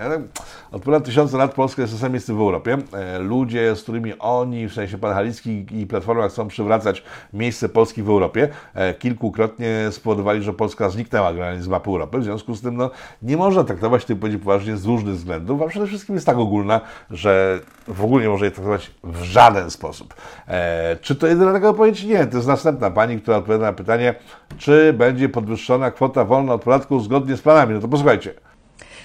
Od 0.71 0.82
ponad 0.82 1.03
tysiąca 1.03 1.38
lat 1.38 1.53
Polska 1.53 1.82
jest 1.82 1.93
czasem 1.93 2.12
miejsce 2.12 2.34
w 2.34 2.39
Europie. 2.39 2.77
E, 2.93 3.19
Ludzie, 3.19 3.75
z 3.75 3.84
którymi 3.84 4.13
oni, 4.19 4.67
w 4.67 4.73
sensie 4.73 4.97
pan 4.97 5.13
Halicki 5.13 5.65
i 5.71 5.88
Platforma 5.88 6.27
chcą 6.27 6.47
przywracać 6.47 7.03
miejsce 7.34 7.69
Polski 7.69 8.03
w 8.03 8.10
Europie, 8.10 8.47
e, 8.73 8.93
kilkukrotnie 8.93 9.88
spowodowali, 9.91 10.43
że 10.43 10.53
Polska 10.53 10.89
zniknęła 10.89 11.34
generalnie 11.34 11.62
z 11.62 11.67
mapy 11.67 11.89
Europy. 11.89 12.19
W 12.19 12.23
związku 12.23 12.55
z 12.55 12.62
tym 12.62 12.77
no, 12.77 12.91
nie 13.21 13.38
można 13.38 13.63
traktować 13.63 14.05
tej 14.05 14.15
powiedzieć 14.15 14.41
poważnie 14.41 14.77
z 14.77 14.86
różnych 14.86 15.15
względów, 15.15 15.62
a 15.62 15.67
przede 15.67 15.88
wszystkim 15.88 16.15
jest 16.15 16.25
tak 16.25 16.38
ogólna, 16.38 16.82
że 17.12 17.60
w 17.88 18.03
ogóle 18.03 18.23
nie 18.23 18.29
można 18.29 18.45
jej 18.45 18.55
traktować 18.55 18.91
w 19.03 19.23
żaden 19.23 19.71
sposób. 19.71 20.13
E, 20.47 20.97
czy 21.01 21.15
to 21.15 21.27
jedyna 21.27 21.53
taka 21.53 21.69
odpowiedź? 21.69 22.03
Nie. 22.03 22.25
To 22.25 22.38
jest 22.38 22.47
następna 22.47 22.91
pani, 22.91 23.21
która 23.21 23.38
odpowiada 23.38 23.65
na 23.65 23.73
pytanie, 23.73 24.15
czy 24.58 24.93
będzie 24.93 25.29
podwyższona 25.29 25.91
kwota 25.91 26.25
wolna 26.25 26.53
od 26.53 26.63
podatku 26.63 26.99
zgodnie 26.99 27.38
z 27.38 27.41
planami. 27.41 27.73
No 27.73 27.79
to 27.79 27.88
posłuchajcie. 27.88 28.48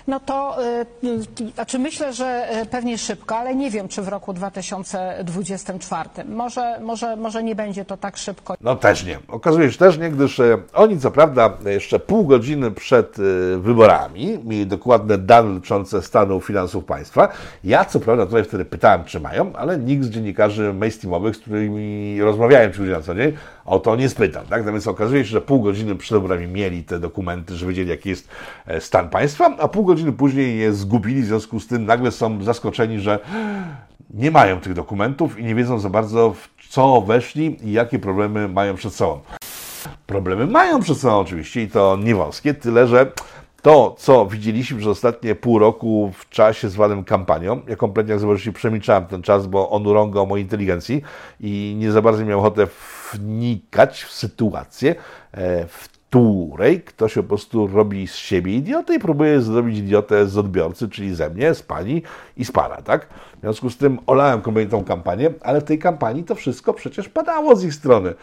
No 0.07 0.21
to 0.21 0.57
y, 0.63 0.87
y, 1.07 1.51
znaczy 1.55 1.79
myślę, 1.79 2.13
że 2.13 2.49
y, 2.63 2.67
pewnie 2.67 2.99
szybko, 2.99 3.37
ale 3.37 3.55
nie 3.55 3.71
wiem, 3.71 3.89
czy 3.89 4.03
w 4.03 4.09
roku 4.09 4.33
2024. 4.33 6.09
Może, 6.29 6.81
może, 6.81 7.17
może 7.17 7.43
nie 7.43 7.55
będzie 7.55 7.85
to 7.85 7.97
tak 7.97 8.17
szybko. 8.17 8.55
No 8.61 8.77
też 8.77 9.05
nie. 9.05 9.19
Okazuje 9.29 9.73
się 9.73 9.79
też 9.79 9.99
nie, 9.99 10.11
gdyż 10.11 10.41
oni 10.75 11.01
co 11.01 11.11
prawda 11.11 11.53
jeszcze 11.67 11.99
pół 11.99 12.27
godziny 12.27 12.71
przed 12.71 13.17
wyborami 13.59 14.39
mieli 14.45 14.67
dokładne 14.67 15.19
dane 15.19 15.55
dotyczące 15.55 16.03
stanu 16.03 16.41
finansów 16.41 16.85
państwa. 16.85 17.29
Ja 17.65 17.85
co 17.85 18.01
prawda 18.01 18.27
tutaj 18.27 18.45
wtedy 18.45 18.65
pytałem, 18.65 19.05
czy 19.05 19.21
mają, 19.21 19.53
ale 19.57 19.79
nikt 19.79 20.05
z 20.05 20.11
dziennikarzy 20.11 20.73
mainstreamowych, 20.73 21.37
z 21.37 21.39
którymi 21.39 22.21
rozmawiałem 22.23 22.71
przy 22.71 22.83
na 22.83 23.01
co 23.01 23.15
dzień, 23.15 23.33
o 23.65 23.79
to 23.79 23.97
nie 23.97 24.09
spytał. 24.09 24.45
Tak? 24.47 24.65
Więc 24.65 24.87
okazuje 24.87 25.25
się, 25.25 25.31
że 25.31 25.41
pół 25.41 25.63
godziny 25.63 25.95
przed 25.95 26.19
wyborami 26.19 26.47
mieli 26.47 26.85
te 26.85 27.01
dokumenty, 27.01 27.57
że 27.57 27.67
wiedzieli 27.67 27.91
jaki 27.91 28.09
jest 28.09 28.29
e, 28.67 28.81
stan 28.81 29.09
państwa, 29.09 29.57
a 29.59 29.69
pół 29.69 29.85
godziny 29.85 30.13
później 30.13 30.59
je 30.59 30.73
zgubili, 30.73 31.23
w 31.23 31.27
związku 31.27 31.61
z 31.61 31.67
tym 31.67 31.87
nagle 31.87 32.11
są 32.11 32.43
zaskoczeni, 32.43 33.01
że 33.01 33.19
nie 34.15 34.31
mają 34.31 34.61
tych 34.61 34.75
dokumentów 34.75 35.39
i 35.39 35.45
nie 35.45 35.55
wiedzą 35.55 35.79
za 35.79 35.91
bardzo 35.91 36.33
w 36.33 36.69
co 36.69 37.01
weszli 37.01 37.69
i 37.69 37.73
jakie 37.73 37.99
problemy 37.99 38.49
mają 38.49 38.75
przed 38.75 38.95
sobą. 38.95 39.21
Problemy 40.07 40.47
mają 40.47 40.81
przed 40.81 40.99
sobą 40.99 41.19
oczywiście 41.19 41.63
i 41.63 41.69
to 41.69 41.99
nie 42.03 42.15
wąskie, 42.15 42.55
tyle 42.55 42.87
że 42.87 43.13
to, 43.63 43.95
co 43.99 44.27
widzieliśmy 44.27 44.79
przez 44.79 44.89
ostatnie 44.89 45.35
pół 45.35 45.59
roku 45.59 46.13
w 46.19 46.29
czasie 46.29 46.69
zwanym 46.69 47.05
kampanią, 47.05 47.61
ja 47.69 47.77
kompletnie, 47.77 48.13
jak 48.13 48.21
zobaczycie, 48.21 48.53
przemilczałem 48.53 49.07
ten 49.07 49.23
czas, 49.23 49.47
bo 49.47 49.71
on 49.71 49.87
urągał 49.87 50.27
mojej 50.27 50.45
inteligencji 50.45 51.03
i 51.41 51.77
nie 51.79 51.93
za 51.93 52.03
bardzo 52.03 52.25
miałem 52.25 52.39
ochotę 52.39 52.67
wnikać 53.17 54.03
w 54.03 54.13
sytuację, 54.13 54.95
e, 55.33 55.67
w 55.67 55.89
której 56.15 56.81
ktoś 56.83 57.15
po 57.15 57.23
prostu 57.23 57.67
robi 57.67 58.09
z 58.09 58.15
siebie 58.15 58.57
idiotę 58.57 58.95
i 58.95 58.99
próbuje 58.99 59.41
zrobić 59.41 59.79
idiotę 59.79 60.27
z 60.27 60.39
odbiorcy, 60.39 60.89
czyli 60.89 61.15
ze 61.15 61.31
mnie, 61.31 61.55
z 61.55 61.63
pani 61.63 62.03
i 62.37 62.45
z 62.45 62.53
pana, 62.53 62.83
tak? 62.83 63.09
W 63.37 63.41
związku 63.41 63.71
z 63.71 63.77
tym 63.77 63.99
olałem 64.07 64.43
kompletnie 64.43 64.71
tą 64.71 64.85
kampanię, 64.85 65.31
ale 65.41 65.61
w 65.61 65.65
tej 65.65 65.79
kampanii 65.79 66.25
to 66.25 66.35
wszystko 66.35 66.75
przecież 66.75 67.09
padało 67.09 67.57
z 67.57 67.65
ich 67.65 67.75
strony. 67.75 68.15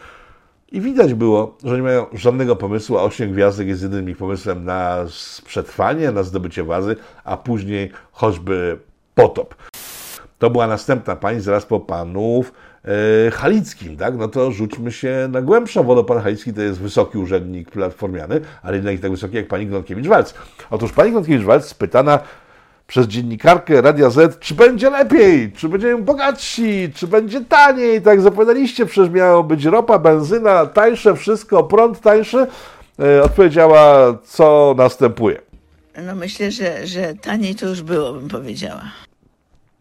I 0.72 0.80
widać 0.80 1.14
było, 1.14 1.56
że 1.64 1.76
nie 1.76 1.82
mają 1.82 2.06
żadnego 2.12 2.56
pomysłu, 2.56 2.98
a 2.98 3.02
8 3.02 3.32
gwiazdek 3.32 3.68
jest 3.68 3.82
jedynym 3.82 4.10
ich 4.10 4.16
pomysłem 4.16 4.64
na 4.64 4.96
przetrwanie, 5.44 6.12
na 6.12 6.22
zdobycie 6.22 6.62
władzy, 6.62 6.96
a 7.24 7.36
później 7.36 7.90
choćby 8.12 8.78
potop. 9.14 9.54
To 10.38 10.50
była 10.50 10.66
następna 10.66 11.16
pani, 11.16 11.40
zaraz 11.40 11.66
po 11.66 11.80
panów 11.80 12.52
Halickim, 13.32 13.96
tak? 13.96 14.16
No 14.16 14.28
to 14.28 14.52
rzućmy 14.52 14.92
się 14.92 15.28
na 15.30 15.42
głębszą 15.42 15.82
wodę. 15.82 16.04
Pan 16.04 16.22
Halicki 16.22 16.52
to 16.52 16.62
jest 16.62 16.80
wysoki 16.80 17.18
urzędnik 17.18 17.70
platformiany, 17.70 18.40
ale 18.62 18.76
jednak 18.76 18.94
nie 18.94 19.00
tak 19.00 19.10
wysoki 19.10 19.36
jak 19.36 19.48
pani 19.48 19.66
Gronkiewicz-Walc. 19.66 20.34
Otóż 20.70 20.92
pani 20.92 21.12
Gronkiewicz-Walc 21.12 21.60
spytana 21.60 22.18
przez 22.86 23.06
dziennikarkę 23.06 23.82
Radia 23.82 24.10
Z, 24.10 24.38
czy 24.38 24.54
będzie 24.54 24.90
lepiej, 24.90 25.52
czy 25.52 25.68
będziemy 25.68 26.02
bogatsi, 26.02 26.90
czy 26.94 27.06
będzie 27.06 27.40
taniej, 27.44 28.02
tak 28.02 28.14
jak 28.14 28.20
zapowiadaliście, 28.20 28.86
przecież 28.86 29.10
miało 29.10 29.42
być 29.42 29.64
ropa, 29.64 29.98
benzyna, 29.98 30.66
tańsze, 30.66 31.16
wszystko, 31.16 31.64
prąd 31.64 32.00
tańszy. 32.00 32.46
E, 33.00 33.22
odpowiedziała, 33.22 34.14
co 34.24 34.74
następuje. 34.78 35.40
No 36.06 36.14
myślę, 36.14 36.50
że, 36.50 36.86
że 36.86 37.14
taniej 37.14 37.54
to 37.54 37.66
już 37.66 37.82
było, 37.82 38.12
bym 38.12 38.28
powiedziała. 38.28 38.82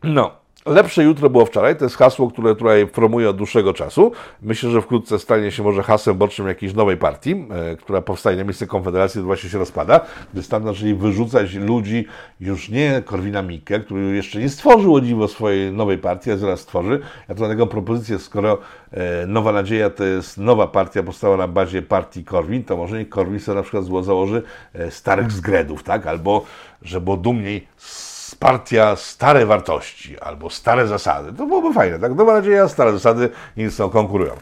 No, 0.04 0.41
lepsze 0.66 1.04
jutro 1.04 1.30
było 1.30 1.46
wczoraj. 1.46 1.76
To 1.76 1.86
jest 1.86 1.96
hasło, 1.98 2.32
które 2.32 2.56
tutaj 2.56 2.88
promuję 2.88 3.30
od 3.30 3.38
dłuższego 3.38 3.74
czasu. 3.74 4.12
Myślę, 4.42 4.70
że 4.70 4.82
wkrótce 4.82 5.20
stanie 5.20 5.52
się 5.52 5.64
może 5.64 5.84
hasłem 5.84 6.18
bocznym 6.18 6.48
jakiejś 6.48 6.74
nowej 6.74 6.98
partii, 6.98 7.46
e, 7.72 7.76
która 7.76 8.02
powstaje 8.02 8.38
na 8.38 8.44
miejsce 8.44 8.68
Konfederacji, 8.68 9.22
to 9.22 9.26
właśnie 9.26 9.50
się 9.50 9.58
rozpada, 9.58 10.00
gdy 10.34 10.44
stan 10.44 10.64
zaczęli 10.64 10.94
wyrzucać 10.94 11.54
ludzi, 11.54 12.06
już 12.40 12.70
nie 12.70 13.02
Korwina 13.06 13.42
Mikke, 13.42 13.80
który 13.80 14.02
jeszcze 14.16 14.40
nie 14.40 14.50
stworzył 14.50 14.96
o 14.96 15.02
dziwo 15.02 15.28
swojej 15.28 15.72
nowej 15.72 15.98
partii, 15.98 16.32
a 16.32 16.38
zaraz 16.38 16.60
stworzy. 16.60 17.00
Ja 17.30 17.36
to 17.36 17.48
taką 17.48 17.68
propozycję, 17.68 18.20
skoro 18.20 18.58
e, 18.92 19.26
Nowa 19.28 19.52
Nadzieja 19.52 19.90
to 19.90 20.04
jest 20.04 20.38
nowa 20.38 20.68
partia, 20.68 21.04
powstała 21.04 21.38
na 21.38 21.48
bazie 21.48 21.82
partii 21.82 22.24
Korwin, 22.24 22.64
to 22.64 22.78
może 22.78 22.98
niech 23.00 23.10
Korwin 23.10 23.40
sobie 23.40 23.56
na 23.56 23.62
przykład 23.64 23.86
założy 24.06 24.44
e, 24.74 24.92
starych 24.92 25.32
zgredów, 25.32 25.84
tak? 25.84 26.08
Albo, 26.08 26.46
że 26.82 27.02
było 27.02 27.18
dumniej 27.18 27.68
s- 27.78 28.11
partia 28.42 28.96
stare 28.96 29.46
wartości 29.46 30.20
albo 30.20 30.50
stare 30.50 30.88
zasady. 30.88 31.34
To 31.34 31.46
byłoby 31.46 31.74
fajne, 31.74 32.00
tak? 32.00 32.16
Nowa 32.16 32.34
nadzieja, 32.34 32.68
stare 32.68 32.92
zasady 32.92 33.30
nie 33.58 33.70
ze 33.70 33.76
sobą 33.76 33.90
konkurują. 33.90 34.34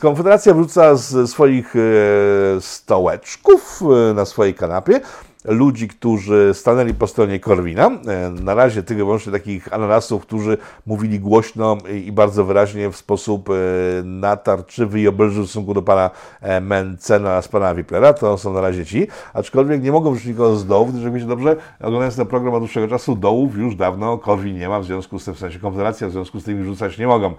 Konfederacja 0.00 0.54
wrzuca 0.54 0.94
z 0.94 1.30
swoich 1.30 1.74
e, 1.76 1.80
stołeczków 2.60 3.82
e, 4.10 4.14
na 4.14 4.24
swojej 4.24 4.54
kanapie 4.54 5.00
ludzi, 5.44 5.88
którzy 5.88 6.50
stanęli 6.54 6.94
po 6.94 7.06
stronie 7.06 7.40
Korwina. 7.40 7.86
E, 7.86 8.30
Na 8.30 8.54
razie 8.54 8.82
tylko 8.82 9.04
wyłącznie 9.04 9.32
takich 9.32 9.72
ananasów, 9.74 10.22
którzy 10.22 10.58
mówili 10.86 11.20
głośno 11.20 11.78
i 12.04 12.12
bardzo 12.12 12.44
wyraźnie 12.44 12.90
w 12.90 12.96
sposób 12.96 13.50
e, 13.50 13.52
natarczywy 14.04 15.00
i 15.00 15.08
obelżywy 15.08 15.46
w 15.46 15.48
stosunku 15.48 15.74
do 15.74 15.82
pana 15.82 16.10
e, 16.40 16.60
Mencena 16.60 17.30
oraz 17.30 17.48
pana 17.48 17.74
Wiplera. 17.74 18.12
To 18.12 18.38
są 18.38 18.52
na 18.52 18.60
razie 18.60 18.86
ci. 18.86 19.06
Aczkolwiek 19.34 19.82
nie 19.82 19.92
mogą 19.92 20.10
wrzucić 20.10 20.28
nikogo 20.28 20.56
z 20.56 20.66
dołów, 20.66 20.92
gdyż 20.92 21.04
jak 21.04 21.12
wiecie 21.12 21.26
dobrze, 21.26 21.56
oglądając 21.80 22.16
ten 22.16 22.26
program 22.26 22.54
od 22.54 22.60
dłuższego 22.60 22.88
czasu, 22.88 23.16
dołów 23.16 23.56
już 23.56 23.76
dawno 23.76 24.18
Korwin 24.18 24.58
nie 24.58 24.68
ma, 24.68 24.80
w 24.80 24.84
związku 24.84 25.18
z 25.18 25.24
tym, 25.24 25.34
w 25.34 25.38
sensie 25.38 25.58
Konfederacja, 25.58 26.08
w 26.08 26.10
związku 26.10 26.40
z 26.40 26.44
tym 26.44 26.64
rzucać 26.64 26.98
nie 26.98 27.06
mogą. 27.06 27.34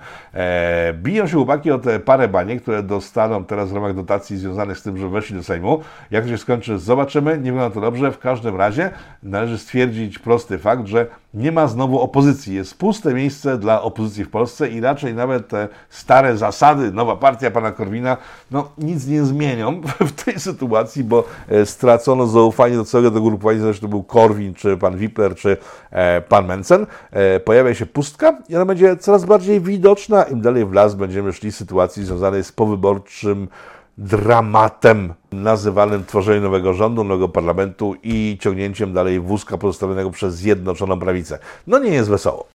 Biją 0.93 1.27
się 1.27 1.33
chłopaki 1.35 1.71
o 1.71 1.79
te 1.79 1.99
parę 1.99 2.27
baniek, 2.27 2.61
które 2.61 2.83
dostaną 2.83 3.45
teraz 3.45 3.71
w 3.71 3.75
ramach 3.75 3.95
dotacji 3.95 4.37
związanych 4.37 4.77
z 4.77 4.83
tym, 4.83 4.97
że 4.97 5.09
weszli 5.09 5.35
do 5.35 5.43
Sejmu. 5.43 5.81
Jak 6.11 6.23
to 6.23 6.29
się 6.29 6.37
skończy, 6.37 6.79
zobaczymy. 6.79 7.37
Nie 7.37 7.51
wygląda 7.51 7.73
to 7.75 7.81
dobrze. 7.81 7.92
Dobrze. 7.93 8.11
W 8.11 8.19
każdym 8.19 8.55
razie 8.55 8.91
należy 9.23 9.57
stwierdzić 9.57 10.19
prosty 10.19 10.57
fakt, 10.57 10.87
że 10.87 11.07
nie 11.33 11.51
ma 11.51 11.67
znowu 11.67 11.99
opozycji. 11.99 12.55
Jest 12.55 12.77
puste 12.77 13.13
miejsce 13.13 13.57
dla 13.57 13.81
opozycji 13.81 14.23
w 14.23 14.29
Polsce 14.29 14.69
i 14.69 14.81
raczej 14.81 15.13
nawet 15.13 15.47
te 15.47 15.67
stare 15.89 16.37
zasady, 16.37 16.91
nowa 16.91 17.15
partia 17.15 17.51
pana 17.51 17.71
Korwina, 17.71 18.17
no 18.51 18.71
nic 18.77 19.07
nie 19.07 19.23
zmienią 19.23 19.81
w 20.09 20.23
tej 20.23 20.39
sytuacji, 20.39 21.03
bo 21.03 21.23
e, 21.49 21.65
stracono 21.65 22.27
zaufanie 22.27 22.75
do 22.75 22.85
całego 22.85 23.11
tego 23.11 23.21
grupowania, 23.21 23.59
zresztą 23.59 23.81
to 23.81 23.87
był 23.87 24.03
Korwin, 24.03 24.53
czy 24.53 24.77
pan 24.77 24.97
Wipler, 24.97 25.35
czy 25.35 25.57
e, 25.91 26.21
pan 26.21 26.45
Mencen. 26.45 26.85
E, 27.11 27.39
pojawia 27.39 27.73
się 27.73 27.85
pustka 27.85 28.37
i 28.49 28.55
ona 28.55 28.65
będzie 28.65 28.97
coraz 28.97 29.25
bardziej 29.25 29.61
widoczna. 29.61 30.23
Im 30.23 30.41
dalej 30.41 30.65
w 30.65 30.73
las 30.73 30.95
będziemy 30.95 31.33
szli 31.33 31.51
sytuacji 31.51 32.05
związanej 32.05 32.43
z 32.43 32.51
powyborczym 32.51 33.47
dramatem 33.97 35.13
nazywanym 35.31 36.05
tworzeniem 36.05 36.43
nowego 36.43 36.73
rządu, 36.73 37.03
nowego 37.03 37.29
parlamentu 37.29 37.95
i 38.03 38.37
ciągnięciem 38.41 38.93
dalej 38.93 39.19
wózka 39.19 39.57
pozostawionego 39.57 40.11
przez 40.11 40.35
Zjednoczoną 40.35 40.99
Prawicę. 40.99 41.39
No 41.67 41.79
nie 41.79 41.91
jest 41.91 42.09
wesoło. 42.09 42.47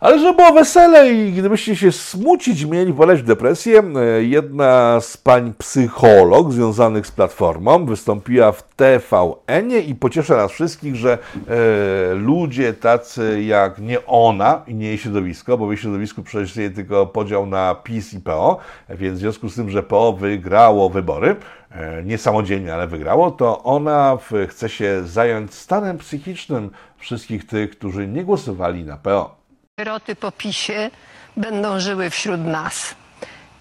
Ale 0.00 0.18
żeby 0.18 0.36
było 0.36 0.52
wesele 0.52 1.12
i 1.12 1.32
gdybyście 1.32 1.76
się 1.76 1.92
smucić 1.92 2.64
mieli, 2.64 2.92
poleć 2.92 3.22
w 3.22 3.24
depresję, 3.24 3.82
e, 3.96 4.22
jedna 4.22 5.00
z 5.00 5.16
pań 5.16 5.52
psycholog 5.58 6.52
związanych 6.52 7.06
z 7.06 7.10
Platformą 7.10 7.86
wystąpiła 7.86 8.52
w 8.52 8.62
TVN 8.62 9.70
i 9.86 9.94
pocieszę 9.94 10.36
nas 10.36 10.52
wszystkich, 10.52 10.96
że 10.96 11.12
e, 11.12 12.14
ludzie 12.14 12.72
tacy 12.74 13.42
jak 13.42 13.78
nie 13.78 14.06
ona 14.06 14.62
i 14.66 14.74
nie 14.74 14.86
jej 14.86 14.98
środowisko, 14.98 15.58
bo 15.58 15.66
w 15.66 15.70
jej 15.70 15.78
środowisku 15.78 16.22
przecież 16.22 16.74
tylko 16.74 17.06
podział 17.06 17.46
na 17.46 17.74
PiS 17.74 18.14
i 18.14 18.20
PO, 18.20 18.58
więc 18.88 19.16
w 19.18 19.20
związku 19.20 19.48
z 19.48 19.54
tym, 19.54 19.70
że 19.70 19.82
PO 19.82 20.12
wygrało 20.12 20.90
wybory, 20.90 21.36
e, 21.70 22.02
nie 22.04 22.18
samodzielnie, 22.18 22.74
ale 22.74 22.86
wygrało, 22.86 23.30
to 23.30 23.62
ona 23.62 24.18
chce 24.48 24.68
się 24.68 25.02
zająć 25.04 25.54
stanem 25.54 25.98
psychicznym 25.98 26.70
wszystkich 26.98 27.46
tych, 27.46 27.70
którzy 27.70 28.06
nie 28.06 28.24
głosowali 28.24 28.84
na 28.84 28.96
PO. 28.96 29.45
Sieroty 29.80 30.16
po 30.16 30.32
PiSie 30.32 30.90
będą 31.36 31.80
żyły 31.80 32.10
wśród 32.10 32.40
nas 32.40 32.94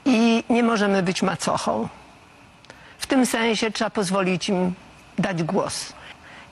i 0.06 0.43
nie 0.49 0.63
możemy 0.63 1.04
być 1.04 1.21
macochą. 1.21 1.88
W 2.97 3.08
tym 3.08 3.25
sensie 3.25 3.71
trzeba 3.71 3.89
pozwolić 3.89 4.49
im 4.49 4.73
dać 5.19 5.43
głos. 5.43 5.93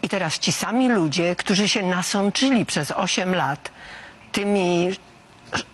I 0.01 0.09
teraz 0.09 0.39
ci 0.39 0.51
sami 0.51 0.89
ludzie, 0.89 1.35
którzy 1.35 1.69
się 1.69 1.83
nasączyli 1.83 2.65
przez 2.65 2.91
8 2.91 3.35
lat 3.35 3.71
tymi 4.31 4.87
sz- 5.53 5.65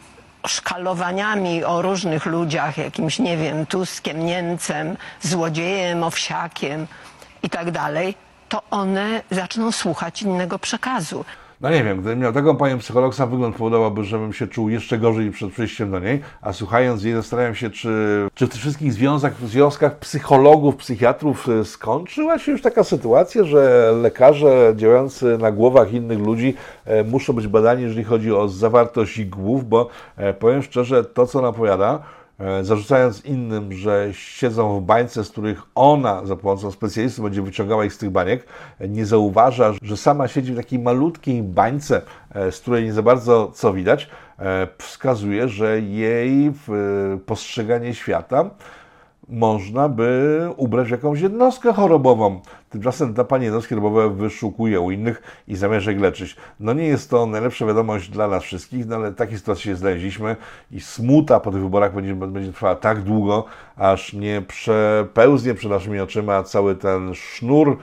szkalowaniami 0.48 1.64
o 1.64 1.82
różnych 1.82 2.26
ludziach, 2.26 2.78
jakimś, 2.78 3.20
nie 3.20 3.38
wiem, 3.38 3.66
Tuskiem, 3.66 4.26
Niemcem, 4.26 4.98
złodziejem, 5.22 6.04
owsiakiem 6.04 6.88
i 7.44 7.50
tak 7.50 7.72
dalej, 7.72 8.16
to 8.50 8.62
one 8.72 9.22
zaczną 9.32 9.72
słuchać 9.72 10.22
innego 10.22 10.60
przekazu. 10.60 11.26
No 11.62 11.70
nie 11.70 11.84
wiem, 11.84 12.02
gdybym 12.02 12.20
miał 12.20 12.34
taką 12.34 12.56
panią 12.56 12.78
psycholog, 12.78 13.16
sam 13.16 13.30
wygląd 13.30 13.56
powodowałby, 13.56 14.04
żebym 14.04 14.34
się 14.34 14.48
czuł 14.48 14.70
jeszcze 14.70 14.98
gorzej 14.98 15.32
przed 15.32 15.52
przyjściem 15.52 15.92
do 15.92 16.00
niej, 16.00 16.22
a 16.42 16.54
słuchając 16.54 17.04
jej 17.04 17.14
zastanawiam 17.14 17.56
się, 17.56 17.70
czy, 17.70 17.90
czy 18.34 18.48
w 18.48 18.50
tych 18.50 18.60
wszystkich 18.60 18.94
związkach, 18.94 19.34
związkach 19.46 20.00
psychologów, 20.00 20.76
psychiatrów 20.76 21.50
e, 21.50 21.66
skończyła 21.66 22.40
się 22.40 22.52
już 22.52 22.62
taka 22.62 22.84
sytuacja, 22.84 23.44
że 23.44 23.94
lekarze 24.02 24.74
działający 24.76 25.38
na 25.38 25.52
głowach 25.52 25.94
innych 25.94 26.20
ludzi 26.20 26.54
e, 26.86 27.04
muszą 27.04 27.34
być 27.34 27.48
badani, 27.48 27.84
jeżeli 27.84 28.04
chodzi 28.04 28.34
o 28.34 28.48
zawartość 28.48 29.18
ich 29.18 29.30
głów, 29.30 29.70
bo 29.70 29.90
e, 30.18 30.34
powiem 30.34 30.64
szczerze, 30.64 31.04
to 31.04 31.28
co 31.28 31.42
e, 31.42 32.00
zarzucając 32.62 33.26
innym, 33.26 33.74
że 33.74 34.10
siedzą 34.14 34.80
w 34.80 34.84
bańce, 34.84 35.24
z 35.24 35.30
których 35.30 35.62
ona 35.76 36.26
za 36.26 36.36
pomocą 36.36 36.72
specjalistów 36.72 37.24
będzie 37.24 37.42
wyciągała 37.42 37.86
ich 37.86 37.94
z 37.94 37.98
tych 37.98 38.10
baniek, 38.10 38.46
e, 38.80 38.90
nie 38.90 39.06
zauważa, 39.06 39.74
że 39.82 39.98
sama 39.98 40.28
siedzi 40.28 40.54
w 40.54 40.56
takiej 40.56 40.80
malutkiej 40.80 41.44
bańce, 41.44 42.02
e, 42.32 42.52
z 42.52 42.60
której 42.60 42.84
nie 42.84 42.94
za 42.94 43.02
bardzo 43.02 43.52
co 43.54 43.74
widać, 43.74 44.10
e, 44.40 44.68
wskazuje, 44.78 45.50
że 45.50 45.82
jej 45.82 46.48
e, 46.48 46.52
postrzeganie 47.26 47.94
świata 47.94 48.50
można 49.30 49.90
by 49.90 50.40
ubrać 50.58 50.90
jakąś 50.90 51.22
jednostkę 51.22 51.74
chorobową. 51.74 52.40
Tymczasem 52.70 53.14
ta 53.14 53.24
pani 53.24 53.46
jednostki 53.46 53.76
chorobowe 53.76 54.10
wyszukuje 54.10 54.80
u 54.80 54.92
innych 54.92 55.44
i 55.48 55.56
zamierza 55.56 55.92
ich 55.92 56.00
leczyć. 56.00 56.36
No 56.60 56.74
nie 56.74 56.88
jest 56.88 57.10
to 57.10 57.26
najlepsza 57.26 57.66
wiadomość 57.66 58.10
dla 58.10 58.28
nas 58.28 58.44
wszystkich, 58.44 58.88
no 58.88 58.96
ale 58.96 59.12
takiej 59.14 59.38
sytuacji 59.38 59.64
się 59.64 59.76
znaleźliśmy 59.76 60.36
i 60.72 60.82
smuta 60.82 61.40
po 61.40 61.52
tych 61.52 61.62
wyborach 61.62 61.94
będzie, 61.94 62.16
będzie 62.16 62.54
trwała 62.54 62.76
tak 62.76 63.02
długo, 63.02 63.46
aż 63.76 64.14
nie 64.14 64.42
przepełznie 64.48 65.54
przed 65.54 65.72
naszymi 65.72 66.00
oczyma 66.00 66.44
cały 66.44 66.76
ten 66.76 67.16
sznur 67.16 67.78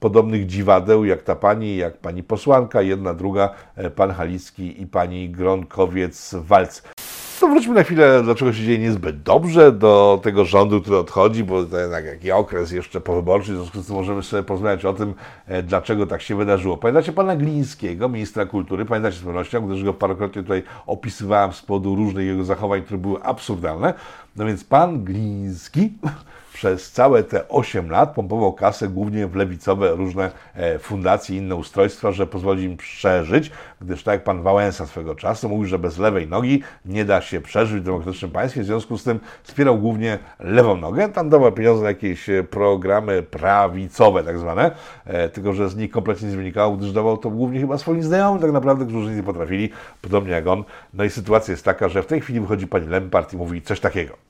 podobnych 0.00 0.46
dziwadeł, 0.46 1.04
jak 1.04 1.22
ta 1.22 1.36
pani, 1.36 1.76
jak 1.76 1.96
pani 1.96 2.22
posłanka, 2.22 2.82
jedna, 2.82 3.14
druga, 3.14 3.50
e, 3.76 3.90
pan 3.90 4.10
Halicki 4.10 4.82
i 4.82 4.86
pani 4.86 5.30
Gronkowiec-Walc. 5.30 6.95
To 7.40 7.48
wróćmy 7.48 7.74
na 7.74 7.82
chwilę, 7.82 8.22
dlaczego 8.24 8.52
się 8.52 8.64
dzieje 8.64 8.78
niezbyt 8.78 9.22
dobrze 9.22 9.72
do 9.72 10.20
tego 10.22 10.44
rządu, 10.44 10.80
który 10.80 10.96
odchodzi, 10.96 11.44
bo 11.44 11.64
to 11.64 11.78
jednak 11.78 12.04
jaki 12.04 12.32
okres 12.32 12.72
jeszcze 12.72 13.00
powyborczy, 13.00 13.52
w 13.52 13.56
związku 13.56 13.80
z 13.82 13.86
tym 13.86 13.96
możemy 13.96 14.22
sobie 14.22 14.42
porozmawiać 14.42 14.84
o 14.84 14.92
tym, 14.92 15.14
e, 15.46 15.62
dlaczego 15.62 16.06
tak 16.06 16.22
się 16.22 16.36
wydarzyło. 16.36 16.76
Pamiętacie 16.76 17.12
pana 17.12 17.36
Glińskiego, 17.36 18.08
ministra 18.08 18.46
kultury, 18.46 18.84
pamiętacie 18.84 19.16
z 19.16 19.20
pewnością, 19.20 19.66
gdyż 19.66 19.84
go 19.84 19.94
parokrotnie 19.94 20.42
tutaj 20.42 20.62
opisywałem 20.86 21.52
z 21.52 21.62
powodu 21.62 21.94
różnych 21.94 22.26
jego 22.26 22.44
zachowań, 22.44 22.82
które 22.82 22.98
były 22.98 23.22
absurdalne. 23.22 23.94
No 24.36 24.46
więc 24.46 24.64
pan 24.64 25.04
Gliński 25.04 25.92
przez 26.56 26.92
całe 26.92 27.22
te 27.22 27.48
8 27.48 27.90
lat 27.90 28.14
pompował 28.14 28.52
kasę 28.52 28.88
głównie 28.88 29.26
w 29.26 29.34
lewicowe 29.34 29.90
różne 29.90 30.30
e, 30.54 30.78
fundacje 30.78 31.36
i 31.36 31.38
inne 31.38 31.56
ustrojstwa, 31.56 32.12
że 32.12 32.26
pozwoli 32.26 32.64
im 32.64 32.76
przeżyć, 32.76 33.50
gdyż 33.80 34.02
tak 34.02 34.12
jak 34.12 34.24
pan 34.24 34.42
Wałęsa 34.42 34.86
swego 34.86 35.14
czasu 35.14 35.48
mówił, 35.48 35.66
że 35.66 35.78
bez 35.78 35.98
lewej 35.98 36.28
nogi 36.28 36.62
nie 36.84 37.04
da 37.04 37.20
się 37.20 37.40
przeżyć 37.40 37.80
w 37.80 37.84
demokratycznym 37.84 38.30
państwie, 38.30 38.62
w 38.62 38.64
związku 38.64 38.98
z 38.98 39.04
tym 39.04 39.20
wspierał 39.42 39.78
głównie 39.78 40.18
lewą 40.40 40.76
nogę, 40.76 41.08
tam 41.08 41.28
dawał 41.28 41.52
pieniądze 41.52 41.82
na 41.82 41.88
jakieś 41.88 42.28
e, 42.28 42.44
programy 42.44 43.22
prawicowe 43.22 44.24
tak 44.24 44.38
zwane, 44.38 44.70
e, 45.04 45.28
tylko 45.28 45.52
że 45.52 45.68
z 45.68 45.76
nich 45.76 45.90
kompletnie 45.90 46.28
nie 46.28 46.36
wynikało, 46.36 46.76
gdyż 46.76 46.92
dawał 46.92 47.16
to 47.16 47.30
głównie 47.30 47.60
chyba 47.60 47.78
swoim 47.78 48.02
znajomym 48.02 48.42
tak 48.42 48.52
naprawdę, 48.52 48.86
którzy 48.86 49.10
nie 49.10 49.22
potrafili, 49.22 49.70
podobnie 50.02 50.32
jak 50.32 50.46
on. 50.46 50.64
No 50.94 51.04
i 51.04 51.10
sytuacja 51.10 51.52
jest 51.52 51.64
taka, 51.64 51.88
że 51.88 52.02
w 52.02 52.06
tej 52.06 52.20
chwili 52.20 52.40
wychodzi 52.40 52.66
pani 52.66 52.86
Lempart 52.86 53.32
i 53.32 53.36
mówi 53.36 53.62
coś 53.62 53.80
takiego. 53.80 54.25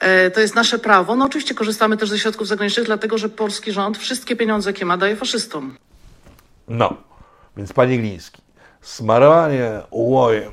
E, 0.00 0.30
To 0.30 0.40
jest 0.40 0.54
nasze 0.54 0.78
prawo. 0.78 1.16
No 1.16 1.24
oczywiście 1.24 1.54
korzystamy 1.54 1.96
też 1.96 2.08
ze 2.08 2.18
środków 2.18 2.48
zagranicznych, 2.48 2.86
dlatego 2.86 3.18
że 3.18 3.28
polski 3.28 3.72
rząd 3.72 3.98
wszystkie 3.98 4.36
pieniądze, 4.36 4.70
jakie 4.70 4.84
ma, 4.84 4.96
daje 4.96 5.16
faszystom. 5.16 5.76
No, 6.68 6.96
więc 7.56 7.72
panie 7.72 7.98
Gliński, 7.98 8.42
smarowanie 8.80 9.80
łojem 9.90 10.52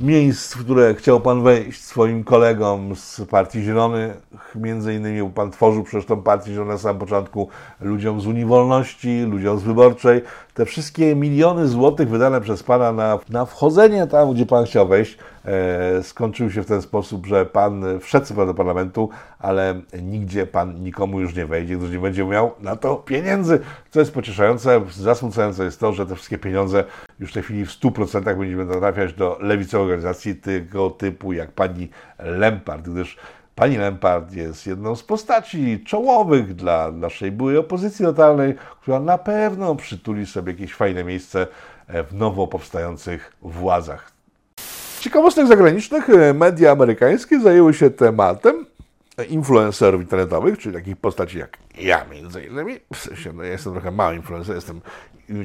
miejsc, 0.00 0.54
w 0.54 0.64
które 0.64 0.94
chciał 0.94 1.20
pan 1.20 1.42
wejść 1.42 1.84
swoim 1.84 2.24
kolegom 2.24 2.96
z 2.96 3.20
Partii 3.30 3.62
Zielonych, 3.62 4.12
między 4.54 4.94
innymi 4.94 5.30
pan 5.30 5.50
tworzył 5.50 5.84
przecież 5.84 6.06
tą 6.06 6.22
Partię 6.22 6.50
Zieloną 6.50 6.72
na 6.72 6.78
samym 6.78 7.00
początku 7.00 7.48
ludziom 7.80 8.20
z 8.20 8.26
Unii 8.26 8.44
Wolności, 8.44 9.22
ludziom 9.22 9.58
z 9.58 9.62
Wyborczej, 9.62 10.22
te 10.54 10.64
wszystkie 10.64 11.16
miliony 11.16 11.68
złotych 11.68 12.08
wydane 12.08 12.40
przez 12.40 12.62
pana 12.62 12.92
na, 12.92 13.18
na 13.28 13.44
wchodzenie 13.44 14.06
tam, 14.06 14.34
gdzie 14.34 14.46
pan 14.46 14.64
chciał 14.64 14.88
wejść, 14.88 15.18
e, 15.44 16.02
skończyły 16.02 16.50
się 16.50 16.62
w 16.62 16.66
ten 16.66 16.82
sposób, 16.82 17.26
że 17.26 17.46
pan 17.46 17.84
wszedł 18.00 18.46
do 18.46 18.54
parlamentu, 18.54 19.08
ale 19.38 19.80
nigdzie 20.02 20.46
pan 20.46 20.82
nikomu 20.82 21.20
już 21.20 21.36
nie 21.36 21.46
wejdzie, 21.46 21.76
gdyż 21.76 21.90
nie 21.90 21.98
będzie 21.98 22.24
miał 22.24 22.52
na 22.60 22.76
to 22.76 22.96
pieniędzy. 22.96 23.60
Co 23.90 24.00
jest 24.00 24.14
pocieszające, 24.14 24.80
zasmucające 24.90 25.64
jest 25.64 25.80
to, 25.80 25.92
że 25.92 26.06
te 26.06 26.14
wszystkie 26.14 26.38
pieniądze 26.38 26.84
już 27.20 27.30
w 27.30 27.34
tej 27.34 27.42
chwili 27.42 27.66
w 27.66 27.70
100% 27.70 28.38
będziemy 28.38 28.66
trafiać 28.66 29.12
do 29.12 29.38
lewicowych 29.40 29.84
organizacji 29.84 30.36
tego 30.36 30.90
typu 30.90 31.32
jak 31.32 31.52
pani 31.52 31.88
Lempart, 32.18 32.88
gdyż 32.88 33.16
Pani 33.54 33.76
Lempart 33.76 34.32
jest 34.32 34.66
jedną 34.66 34.96
z 34.96 35.02
postaci 35.02 35.84
czołowych 35.86 36.54
dla 36.54 36.90
naszej 36.90 37.32
byłej 37.32 37.56
opozycji 37.58 38.04
totalnej, 38.04 38.54
która 38.80 39.00
na 39.00 39.18
pewno 39.18 39.76
przytuli 39.76 40.26
sobie 40.26 40.52
jakieś 40.52 40.74
fajne 40.74 41.04
miejsce 41.04 41.46
w 41.88 42.14
nowo 42.14 42.46
powstających 42.46 43.32
władzach. 43.42 44.12
Ciekawostek 45.00 45.46
zagranicznych 45.46 46.10
e, 46.10 46.34
media 46.34 46.72
amerykańskie 46.72 47.40
zajęły 47.40 47.74
się 47.74 47.90
tematem 47.90 48.66
influencerów 49.28 50.00
internetowych, 50.00 50.58
czyli 50.58 50.74
takich 50.74 50.96
postaci 50.96 51.38
jak 51.38 51.58
ja 51.78 52.04
między 52.04 52.44
innymi. 52.44 52.74
W 52.94 52.96
sensie, 52.96 53.32
no 53.32 53.42
ja 53.42 53.50
jestem 53.50 53.72
trochę 53.72 53.90
mały 53.90 54.16
influencer, 54.16 54.54
jestem 54.54 54.80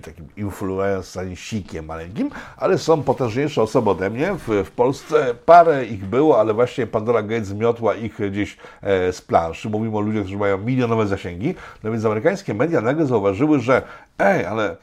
takim 0.06 0.28
influencersikiem 0.38 1.86
maleńkim, 1.86 2.30
ale 2.58 2.78
są 2.78 3.04
potężniejsze 3.04 3.62
osoby 3.62 3.90
ode 3.90 4.10
mnie. 4.10 4.34
W, 4.34 4.64
w 4.66 4.72
Polsce 4.72 5.36
parę 5.46 5.86
ich 5.86 6.06
było, 6.06 6.40
ale 6.40 6.54
właśnie 6.54 6.88
Pandora 6.88 7.22
Gates 7.22 7.48
zmiotła 7.48 7.96
ich 7.96 8.32
gdzieś 8.32 8.58
e, 8.82 9.14
z 9.14 9.22
planszy. 9.22 9.70
Mówimy 9.70 9.98
o 9.98 10.00
ludziach, 10.00 10.22
którzy 10.22 10.38
mają 10.38 10.58
milionowe 10.58 11.08
zasięgi. 11.08 11.56
No 11.84 11.92
więc 11.92 12.06
amerykańskie 12.06 12.54
media 12.54 12.82
nagle 12.82 13.06
zauważyły, 13.06 13.60
że 13.60 13.82
ej, 14.20 14.46
ale 14.46 14.78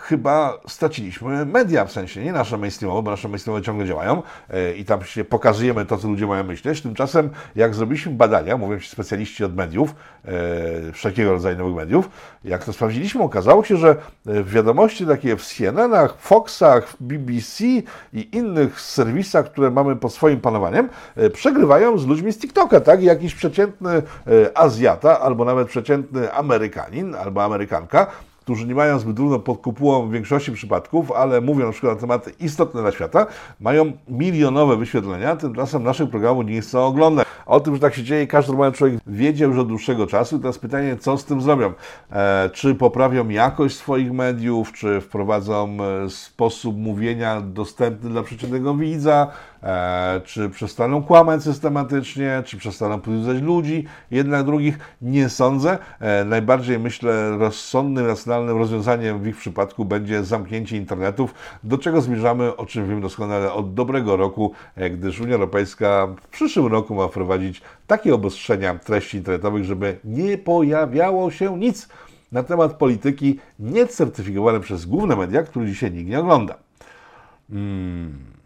chyba 0.00 0.58
straciliśmy 0.68 1.46
media, 1.46 1.84
w 1.84 1.92
sensie 1.92 2.24
nie 2.24 2.32
nasze 2.32 2.58
mainstreamowe, 2.58 3.02
bo 3.02 3.10
nasze 3.10 3.28
mainstreamowe 3.28 3.64
ciągle 3.64 3.86
działają 3.86 4.22
e, 4.50 4.72
i 4.72 4.84
tam 4.84 5.04
się 5.04 5.24
pokazujemy 5.24 5.86
to, 5.86 5.98
co 5.98 6.08
ludzie 6.08 6.26
mają 6.26 6.44
myśleć. 6.44 6.82
Tymczasem, 6.82 7.30
jak 7.56 7.74
zrobiliśmy 7.74 8.12
badania, 8.12 8.56
mówią 8.56 8.80
ci 8.80 8.88
specjaliści 8.88 9.44
od 9.44 9.56
mediów, 9.56 9.94
e, 10.24 10.92
wszelkiego 10.92 11.32
rodzaju 11.32 11.58
nowych 11.58 11.74
mediów, 11.74 12.10
jak 12.44 12.64
to 12.64 12.72
sprawdziliśmy, 12.72 13.22
okazało 13.22 13.64
się, 13.64 13.76
że 13.76 13.96
e, 14.26 14.42
wiadomości 14.42 15.06
takie 15.06 15.36
w 15.36 15.46
CNN-ach, 15.46 16.16
Foxach, 16.18 16.96
BBC 17.00 17.64
i 18.12 18.28
innych 18.32 18.80
serwisach, 18.80 19.46
które 19.46 19.70
mamy 19.70 19.96
pod 19.96 20.14
swoim 20.14 20.40
panowaniem, 20.40 20.88
e, 21.16 21.30
przegrywają 21.30 21.98
z 21.98 22.06
ludźmi 22.06 22.32
z 22.32 22.38
TikToka, 22.38 22.80
tak? 22.80 23.02
Jakiś 23.02 23.34
przeciętny 23.34 23.90
e, 23.90 24.02
Azjata 24.58 25.20
albo 25.20 25.44
nawet 25.44 25.68
przeciętny 25.68 26.32
Amerykanin 26.32 27.14
albo 27.14 27.44
Amerykanka 27.44 28.06
którzy 28.46 28.66
nie 28.66 28.74
mają 28.74 28.98
zbyt 28.98 29.16
trudno 29.16 29.38
pod 29.38 29.60
kopułą 29.60 30.08
w 30.08 30.12
większości 30.12 30.52
przypadków, 30.52 31.12
ale 31.12 31.40
mówią 31.40 31.66
na 31.66 31.72
przykład 31.72 31.94
na 31.94 32.00
tematy 32.00 32.32
istotne 32.40 32.80
dla 32.80 32.92
świata, 32.92 33.26
mają 33.60 33.92
milionowe 34.08 34.76
wyświetlenia, 34.76 35.36
tymczasem 35.36 35.82
naszych 35.82 36.10
programów 36.10 36.46
nie 36.46 36.60
chcą 36.60 36.84
oglądać. 36.84 37.26
O 37.46 37.60
tym, 37.60 37.74
że 37.74 37.80
tak 37.80 37.94
się 37.94 38.02
dzieje, 38.02 38.26
każdy 38.26 38.52
normalny 38.52 38.76
człowiek 38.76 39.00
wiedział 39.06 39.50
już 39.50 39.58
od 39.58 39.68
dłuższego 39.68 40.06
czasu. 40.06 40.38
Teraz 40.38 40.58
pytanie, 40.58 40.96
co 40.96 41.18
z 41.18 41.24
tym 41.24 41.40
zrobią? 41.40 41.72
E, 42.12 42.50
czy 42.52 42.74
poprawią 42.74 43.28
jakość 43.28 43.76
swoich 43.76 44.12
mediów, 44.12 44.72
czy 44.72 45.00
wprowadzą 45.00 45.76
e, 46.04 46.10
sposób 46.10 46.76
mówienia 46.76 47.40
dostępny 47.40 48.10
dla 48.10 48.22
przeciętnego 48.22 48.74
widza, 48.74 49.30
czy 50.24 50.50
przestaną 50.50 51.02
kłamać 51.02 51.42
systematycznie, 51.42 52.42
czy 52.46 52.56
przestaną 52.56 53.00
podjudzać 53.00 53.42
ludzi, 53.42 53.84
jednak 54.10 54.44
drugich 54.44 54.78
nie 55.02 55.28
sądzę. 55.28 55.78
E, 56.00 56.24
najbardziej 56.24 56.78
myślę 56.78 57.38
rozsądnym, 57.38 58.06
racjonalnym 58.06 58.58
rozwiązaniem 58.58 59.18
w 59.18 59.26
ich 59.26 59.36
przypadku 59.36 59.84
będzie 59.84 60.24
zamknięcie 60.24 60.76
internetów, 60.76 61.34
do 61.64 61.78
czego 61.78 62.00
zmierzamy, 62.00 62.56
o 62.56 62.66
czym 62.66 62.88
wiem 62.88 63.00
doskonale 63.00 63.52
od 63.52 63.74
dobrego 63.74 64.16
roku, 64.16 64.52
e, 64.76 64.90
gdyż 64.90 65.20
Unia 65.20 65.34
Europejska 65.34 66.06
w 66.22 66.28
przyszłym 66.28 66.66
roku 66.66 66.94
ma 66.94 67.08
wprowadzić 67.08 67.62
takie 67.86 68.14
obostrzenia 68.14 68.74
treści 68.74 69.16
internetowych, 69.16 69.64
żeby 69.64 69.98
nie 70.04 70.38
pojawiało 70.38 71.30
się 71.30 71.58
nic 71.58 71.88
na 72.32 72.42
temat 72.42 72.72
polityki 72.72 73.38
niecertyfikowane 73.58 74.60
przez 74.60 74.86
główne 74.86 75.16
media, 75.16 75.42
które 75.42 75.66
dzisiaj 75.66 75.92
nikt 75.92 76.10
nie 76.10 76.20
ogląda. 76.20 76.54
Hmm. 77.50 78.36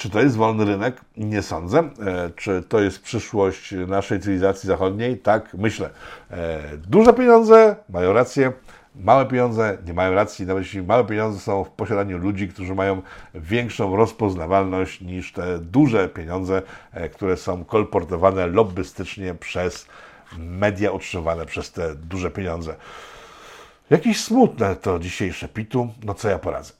Czy 0.00 0.10
to 0.10 0.20
jest 0.20 0.36
wolny 0.36 0.64
rynek? 0.64 1.00
Nie 1.16 1.42
sądzę. 1.42 1.78
E, 1.78 2.30
czy 2.36 2.62
to 2.68 2.80
jest 2.80 3.02
przyszłość 3.02 3.74
naszej 3.86 4.20
cywilizacji 4.20 4.66
zachodniej? 4.66 5.18
Tak, 5.18 5.54
myślę. 5.54 5.90
E, 6.30 6.60
duże 6.76 7.12
pieniądze 7.12 7.76
mają 7.88 8.12
rację. 8.12 8.52
Małe 8.96 9.26
pieniądze 9.26 9.78
nie 9.86 9.94
mają 9.94 10.14
racji, 10.14 10.46
nawet 10.46 10.64
jeśli 10.64 10.82
małe 10.82 11.04
pieniądze 11.04 11.40
są 11.40 11.64
w 11.64 11.70
posiadaniu 11.70 12.18
ludzi, 12.18 12.48
którzy 12.48 12.74
mają 12.74 13.02
większą 13.34 13.96
rozpoznawalność 13.96 15.00
niż 15.00 15.32
te 15.32 15.58
duże 15.58 16.08
pieniądze, 16.08 16.62
e, 16.92 17.08
które 17.08 17.36
są 17.36 17.64
kolportowane 17.64 18.46
lobbystycznie 18.46 19.34
przez 19.34 19.86
media 20.38 20.90
utrzymywane 20.90 21.46
przez 21.46 21.72
te 21.72 21.94
duże 21.94 22.30
pieniądze. 22.30 22.74
Jakieś 23.90 24.24
smutne 24.24 24.76
to 24.76 24.98
dzisiejsze 24.98 25.48
pitu, 25.48 25.88
no 26.04 26.14
co 26.14 26.28
ja 26.28 26.38
poradzę. 26.38 26.72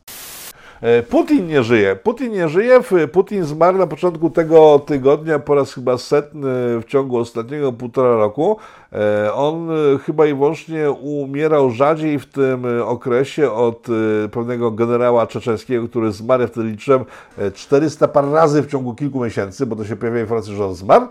E, 0.83 1.03
Putin 1.03 1.47
nie 1.47 1.63
żyje. 1.63 1.97
Putin 1.97 2.33
nie 2.33 2.49
żyje. 2.49 2.81
Putin 3.13 3.45
zmarł 3.45 3.79
na 3.79 3.87
początku 3.87 4.31
tego 4.31 4.79
tygodnia 4.79 5.39
po 5.39 5.55
raz 5.55 5.75
chyba 5.75 5.99
setny 5.99 6.81
w 6.81 6.85
ciągu 6.87 7.19
ostatniego 7.19 7.73
półtora 7.73 8.17
roku. 8.17 8.57
E, 8.93 9.33
on 9.35 9.71
e, 9.71 9.99
chyba 9.99 10.27
i 10.27 10.35
wyłącznie 10.35 10.91
umierał 10.91 11.71
rzadziej 11.71 12.19
w 12.19 12.27
tym 12.27 12.67
okresie 12.85 13.53
od 13.53 13.87
pewnego 14.33 14.71
generała 14.71 15.27
czeczeńskiego, 15.27 15.89
który 15.89 16.13
zmarł, 16.13 16.47
wtedy 16.47 16.67
liczyłem 16.67 17.05
400 17.55 18.09
par 18.09 18.31
razy 18.31 18.63
w 18.63 18.67
ciągu 18.67 18.95
kilku 18.95 19.25
miesięcy, 19.25 19.67
bo 19.67 19.77
to 19.77 19.85
się 19.85 19.97
pojawia 19.97 20.21
informacja, 20.21 20.55
że 20.55 20.67
on 20.67 20.75
zmarł 20.75 21.07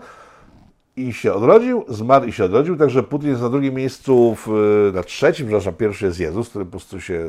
i 0.96 1.12
się 1.12 1.32
odrodził, 1.32 1.84
zmarł 1.88 2.26
i 2.26 2.32
się 2.32 2.44
odrodził, 2.44 2.76
także 2.76 3.02
Putin 3.02 3.30
jest 3.30 3.42
na 3.42 3.48
drugim 3.48 3.74
miejscu, 3.74 4.36
w, 4.46 4.90
na 4.94 5.02
trzecim, 5.02 5.46
przepraszam, 5.46 5.74
pierwszy 5.74 6.06
jest 6.06 6.20
Jezus, 6.20 6.48
który 6.48 6.64
po 6.64 6.70
prostu 6.70 7.00
się 7.00 7.28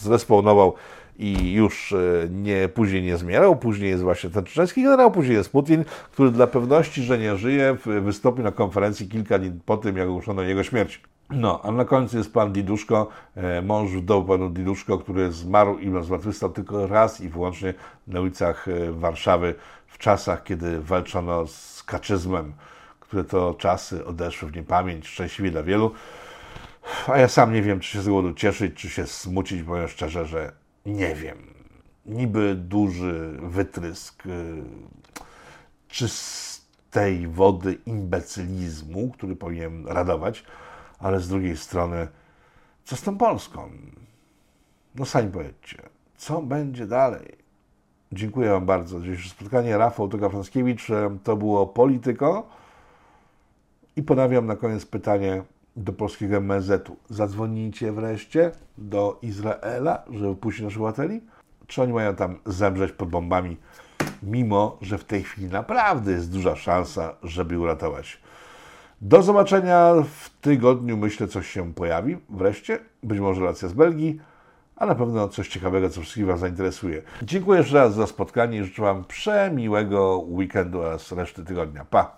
zrespawnował 0.00 0.74
i 1.20 1.52
już 1.52 1.92
e, 1.92 1.96
nie, 2.30 2.68
później 2.68 3.02
nie 3.02 3.16
zmierał. 3.16 3.56
Później 3.56 3.90
jest 3.90 4.02
właśnie 4.02 4.30
ten 4.30 4.44
czeczeński 4.44 4.82
generał, 4.82 5.10
później 5.10 5.36
jest 5.36 5.52
Putin, 5.52 5.84
który 6.12 6.30
dla 6.30 6.46
pewności, 6.46 7.02
że 7.02 7.18
nie 7.18 7.36
żyje, 7.36 7.76
wystąpił 8.00 8.44
na 8.44 8.52
konferencji 8.52 9.08
kilka 9.08 9.38
dni 9.38 9.60
po 9.66 9.76
tym, 9.76 9.96
jak 9.96 10.08
ogłoszono 10.08 10.42
jego 10.42 10.62
śmierć. 10.62 11.00
No, 11.30 11.60
a 11.62 11.72
na 11.72 11.84
końcu 11.84 12.18
jest 12.18 12.32
pan 12.32 12.52
Diduszko, 12.52 13.08
e, 13.36 13.62
mąż 13.62 13.90
wdowy 13.90 14.28
panu 14.28 14.50
Diduszko, 14.50 14.98
który 14.98 15.32
zmarł 15.32 15.78
i 15.78 16.04
zmartwychwstał 16.04 16.50
tylko 16.50 16.86
raz 16.86 17.20
i 17.20 17.28
wyłącznie 17.28 17.74
na 18.06 18.20
ulicach 18.20 18.68
e, 18.68 18.92
Warszawy 18.92 19.54
w 19.86 19.98
czasach, 19.98 20.44
kiedy 20.44 20.80
walczono 20.80 21.46
z 21.46 21.82
kaczyzmem, 21.82 22.52
które 23.00 23.24
to 23.24 23.54
czasy 23.54 24.06
odeszły 24.06 24.50
w 24.50 24.56
niepamięć, 24.56 25.08
szczęśliwie 25.08 25.50
dla 25.50 25.62
wielu. 25.62 25.90
A 27.06 27.18
ja 27.18 27.28
sam 27.28 27.52
nie 27.52 27.62
wiem, 27.62 27.80
czy 27.80 27.90
się 27.90 28.02
z 28.02 28.08
głodu 28.08 28.34
cieszyć, 28.34 28.74
czy 28.74 28.88
się 28.88 29.06
smucić, 29.06 29.62
powiem 29.62 29.88
szczerze, 29.88 30.26
że 30.26 30.59
nie 30.90 31.14
wiem, 31.14 31.38
niby 32.06 32.54
duży 32.54 33.38
wytrysk 33.42 34.26
y, 34.26 34.62
czystej 35.88 37.28
wody 37.28 37.78
imbecylizmu, 37.86 39.10
który 39.10 39.36
powinien 39.36 39.86
radować, 39.86 40.44
ale 40.98 41.20
z 41.20 41.28
drugiej 41.28 41.56
strony, 41.56 42.08
co 42.84 42.96
z 42.96 43.02
tą 43.02 43.18
Polską? 43.18 43.70
No 44.94 45.04
sami 45.04 45.30
powiedzcie, 45.30 45.82
co 46.16 46.42
będzie 46.42 46.86
dalej? 46.86 47.40
Dziękuję 48.12 48.50
Wam 48.50 48.66
bardzo 48.66 48.98
za 48.98 49.04
dzisiejsze 49.04 49.30
spotkanie. 49.30 49.78
Rafał 49.78 50.08
Toga-Franskiewicz, 50.08 50.92
to 51.24 51.36
było 51.36 51.66
Polityko. 51.66 52.48
I 53.96 54.02
ponawiam 54.02 54.46
na 54.46 54.56
koniec 54.56 54.86
pytanie, 54.86 55.42
do 55.80 55.92
polskiego 55.92 56.36
MSZ-u. 56.36 56.96
Zadzwonicie 57.08 57.92
wreszcie 57.92 58.50
do 58.78 59.18
Izraela, 59.22 60.02
żeby 60.12 60.36
puścić 60.36 60.62
naszych 60.62 60.78
obywateli? 60.78 61.20
Czy 61.66 61.82
oni 61.82 61.92
mają 61.92 62.14
tam 62.14 62.38
zemrzeć 62.46 62.92
pod 62.92 63.08
bombami, 63.08 63.56
mimo 64.22 64.78
że 64.80 64.98
w 64.98 65.04
tej 65.04 65.22
chwili 65.22 65.48
naprawdę 65.48 66.12
jest 66.12 66.32
duża 66.32 66.56
szansa, 66.56 67.14
żeby 67.22 67.58
uratować? 67.58 68.20
Do 69.00 69.22
zobaczenia 69.22 69.94
w 70.20 70.30
tygodniu. 70.40 70.96
Myślę, 70.96 71.28
coś 71.28 71.50
się 71.50 71.74
pojawi 71.74 72.16
wreszcie. 72.30 72.78
Być 73.02 73.20
może 73.20 73.40
relacja 73.40 73.68
z 73.68 73.72
Belgii, 73.72 74.20
a 74.76 74.86
na 74.86 74.94
pewno 74.94 75.28
coś 75.28 75.48
ciekawego, 75.48 75.88
co 75.88 76.00
wszystkich 76.00 76.26
Was 76.26 76.40
zainteresuje. 76.40 77.02
Dziękuję 77.22 77.58
jeszcze 77.58 77.74
raz 77.74 77.94
za 77.94 78.06
spotkanie 78.06 78.58
i 78.58 78.64
życzę 78.64 78.82
Wam 78.82 79.04
przemiłego 79.04 80.18
weekendu 80.18 80.80
oraz 80.80 81.12
reszty 81.12 81.44
tygodnia. 81.44 81.84
Pa! 81.84 82.16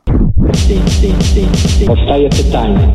Powstaje 1.87 2.29
pytanie, 2.31 2.94